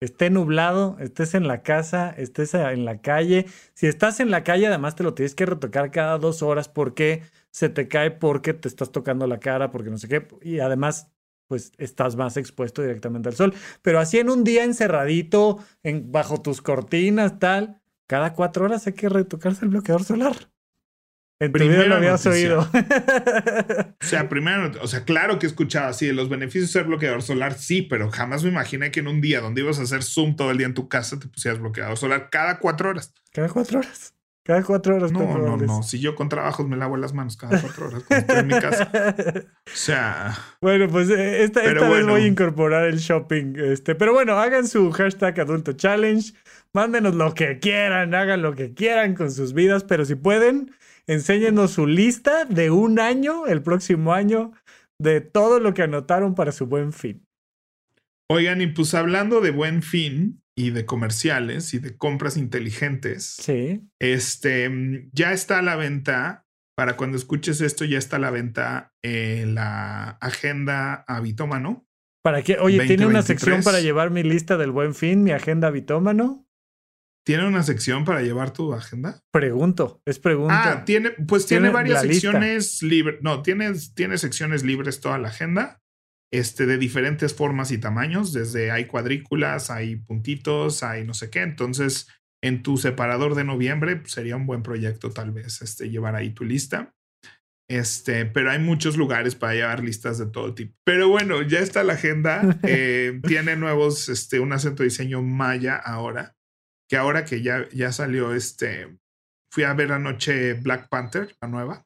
[0.00, 3.46] Esté nublado, estés en la casa, estés en la calle.
[3.74, 7.22] Si estás en la calle, además te lo tienes que retocar cada dos horas porque
[7.50, 10.26] se te cae, porque te estás tocando la cara, porque no sé qué.
[10.42, 11.13] Y además,
[11.46, 13.54] pues estás más expuesto directamente al sol.
[13.82, 18.94] Pero así en un día encerradito, en, bajo tus cortinas, tal, cada cuatro horas hay
[18.94, 20.50] que retocarse el bloqueador solar.
[21.40, 22.60] En tu vida lo habías oído.
[24.00, 26.84] o sea, primero, o sea, claro que he escuchado así de los beneficios de ser
[26.84, 30.04] bloqueador solar, sí, pero jamás me imaginé que en un día donde ibas a hacer
[30.04, 33.12] Zoom todo el día en tu casa te pusieras bloqueador solar cada cuatro horas.
[33.32, 34.13] Cada cuatro horas.
[34.44, 35.10] Cada cuatro horas.
[35.10, 35.82] No, no, no.
[35.82, 38.60] Si yo con trabajos me lavo las manos cada cuatro horas cuando estoy en mi
[38.60, 38.90] casa.
[39.66, 40.36] O sea.
[40.60, 43.54] Bueno, pues eh, esta, vez voy a incorporar el shopping.
[43.56, 46.34] Este, pero bueno, hagan su hashtag adulto challenge.
[46.74, 50.72] Mándenos lo que quieran, hagan lo que quieran con sus vidas, pero si pueden,
[51.06, 54.52] enséñenos su lista de un año, el próximo año,
[54.98, 57.26] de todo lo que anotaron para su buen fin.
[58.28, 63.88] Oigan, y pues hablando de buen fin y de comerciales y de compras inteligentes, sí.
[63.98, 66.42] este ya está a la venta.
[66.76, 71.86] Para cuando escuches esto, ya está a la venta eh, la agenda habitómano.
[72.24, 72.58] ¿Para qué?
[72.58, 76.48] Oye, ¿tiene una sección para llevar mi lista del buen fin, mi agenda habitómano?
[77.24, 79.22] ¿Tiene una sección para llevar tu agenda?
[79.32, 80.72] Pregunto, es pregunta.
[80.72, 83.20] Ah, tiene, pues tiene, varias secciones libres.
[83.22, 85.82] No, tiene, tiene secciones libres toda la agenda.
[86.34, 88.32] Este, de diferentes formas y tamaños.
[88.32, 91.42] Desde hay cuadrículas, hay puntitos, hay no sé qué.
[91.42, 92.08] Entonces,
[92.42, 96.30] en tu separador de noviembre pues, sería un buen proyecto, tal vez, este, llevar ahí
[96.30, 96.92] tu lista.
[97.70, 100.76] Este, pero hay muchos lugares para llevar listas de todo tipo.
[100.84, 102.58] Pero bueno, ya está la agenda.
[102.64, 106.34] Eh, tiene nuevos, este, un acento de diseño maya ahora
[106.88, 108.98] que ahora que ya, ya salió este,
[109.50, 111.83] fui a ver anoche Black Panther, la nueva.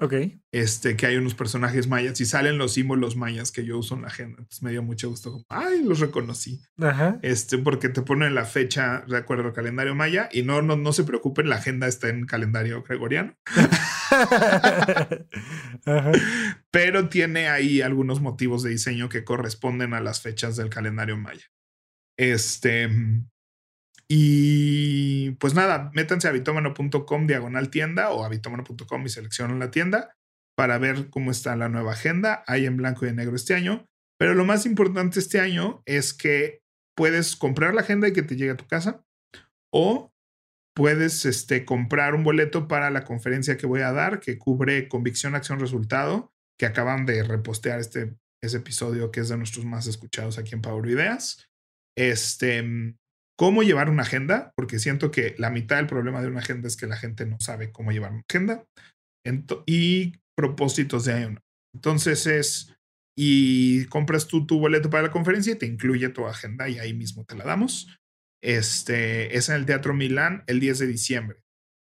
[0.00, 0.14] Ok.
[0.50, 4.02] Este, que hay unos personajes mayas y salen los símbolos mayas que yo uso en
[4.02, 4.38] la agenda.
[4.38, 5.44] Entonces me dio mucho gusto.
[5.48, 6.62] Ay, los reconocí.
[6.78, 7.18] Ajá.
[7.22, 10.92] Este, porque te ponen la fecha de acuerdo al calendario maya y no, no, no
[10.92, 13.36] se preocupen, la agenda está en calendario gregoriano.
[14.10, 15.08] Ajá.
[16.70, 21.44] Pero tiene ahí algunos motivos de diseño que corresponden a las fechas del calendario maya.
[22.16, 22.88] Este,
[24.08, 30.16] y pues nada, métanse a bitomano.com diagonal tienda o a y seleccionan la tienda
[30.56, 32.44] para ver cómo está la nueva agenda.
[32.46, 33.86] Hay en blanco y en negro este año.
[34.18, 36.62] Pero lo más importante este año es que
[36.96, 39.04] puedes comprar la agenda y que te llegue a tu casa
[39.72, 40.12] o
[40.76, 45.34] puedes este, comprar un boleto para la conferencia que voy a dar que cubre convicción,
[45.34, 50.38] acción, resultado, que acaban de repostear este ese episodio que es de nuestros más escuchados
[50.38, 51.48] aquí en Power Ideas.
[51.96, 52.62] Este,
[53.36, 56.76] cómo llevar una agenda, porque siento que la mitad del problema de una agenda es
[56.76, 58.64] que la gente no sabe cómo llevar una agenda
[59.66, 61.38] y propósitos de año.
[61.74, 62.74] Entonces es,
[63.16, 66.94] y compras tú tu boleto para la conferencia y te incluye tu agenda y ahí
[66.94, 67.96] mismo te la damos.
[68.42, 71.38] Este es en el Teatro Milán el 10 de diciembre.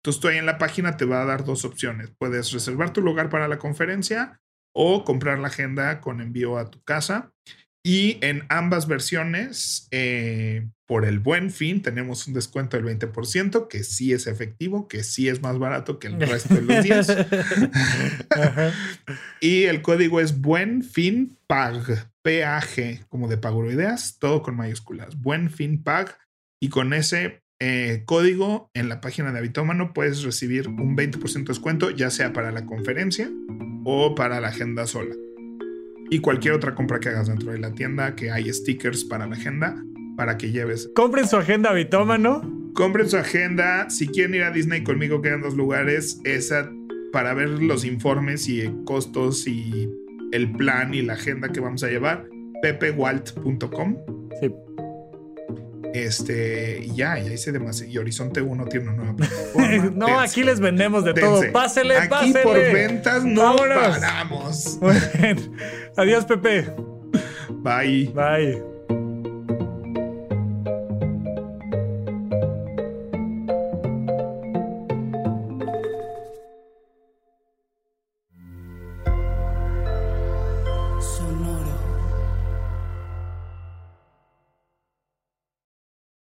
[0.01, 2.11] Entonces tú ahí en la página te va a dar dos opciones.
[2.17, 4.39] Puedes reservar tu lugar para la conferencia
[4.73, 7.31] o comprar la agenda con envío a tu casa.
[7.87, 13.83] Y en ambas versiones, eh, por el buen fin, tenemos un descuento del 20%, que
[13.83, 17.15] sí es efectivo, que sí es más barato que el resto de los días.
[19.39, 25.21] y el código es buen fin pag, P-A-G, como de pago ideas, todo con mayúsculas.
[25.21, 26.17] Buen fin pag.
[26.59, 31.43] Y con ese eh, código en la página de Habitómano puedes recibir un 20% de
[31.43, 33.29] descuento, ya sea para la conferencia
[33.83, 35.13] o para la agenda sola
[36.09, 39.35] y cualquier otra compra que hagas dentro de la tienda, que hay stickers para la
[39.35, 39.75] agenda,
[40.15, 40.89] para que lleves.
[40.95, 42.41] Compren su agenda bitómano.
[42.73, 43.89] Compren su agenda.
[43.89, 46.19] Si quieren ir a Disney conmigo, quedan dos lugares.
[46.23, 46.69] Esa
[47.11, 49.89] para ver los informes y costos y
[50.33, 52.27] el plan y la agenda que vamos a llevar.
[52.61, 53.95] pepewalt.com.
[54.41, 54.51] Sí.
[55.95, 57.89] Este, y ya, ya hice demasiado.
[57.89, 59.91] Y Horizonte 1 tiene una nueva plataforma.
[59.95, 61.41] no, aquí les vendemos de todo.
[61.53, 64.77] Pásele, aquí por ventas no paramos.
[65.95, 66.69] Adiós, Pepe.
[67.49, 68.11] Bye.
[68.13, 68.74] Bye.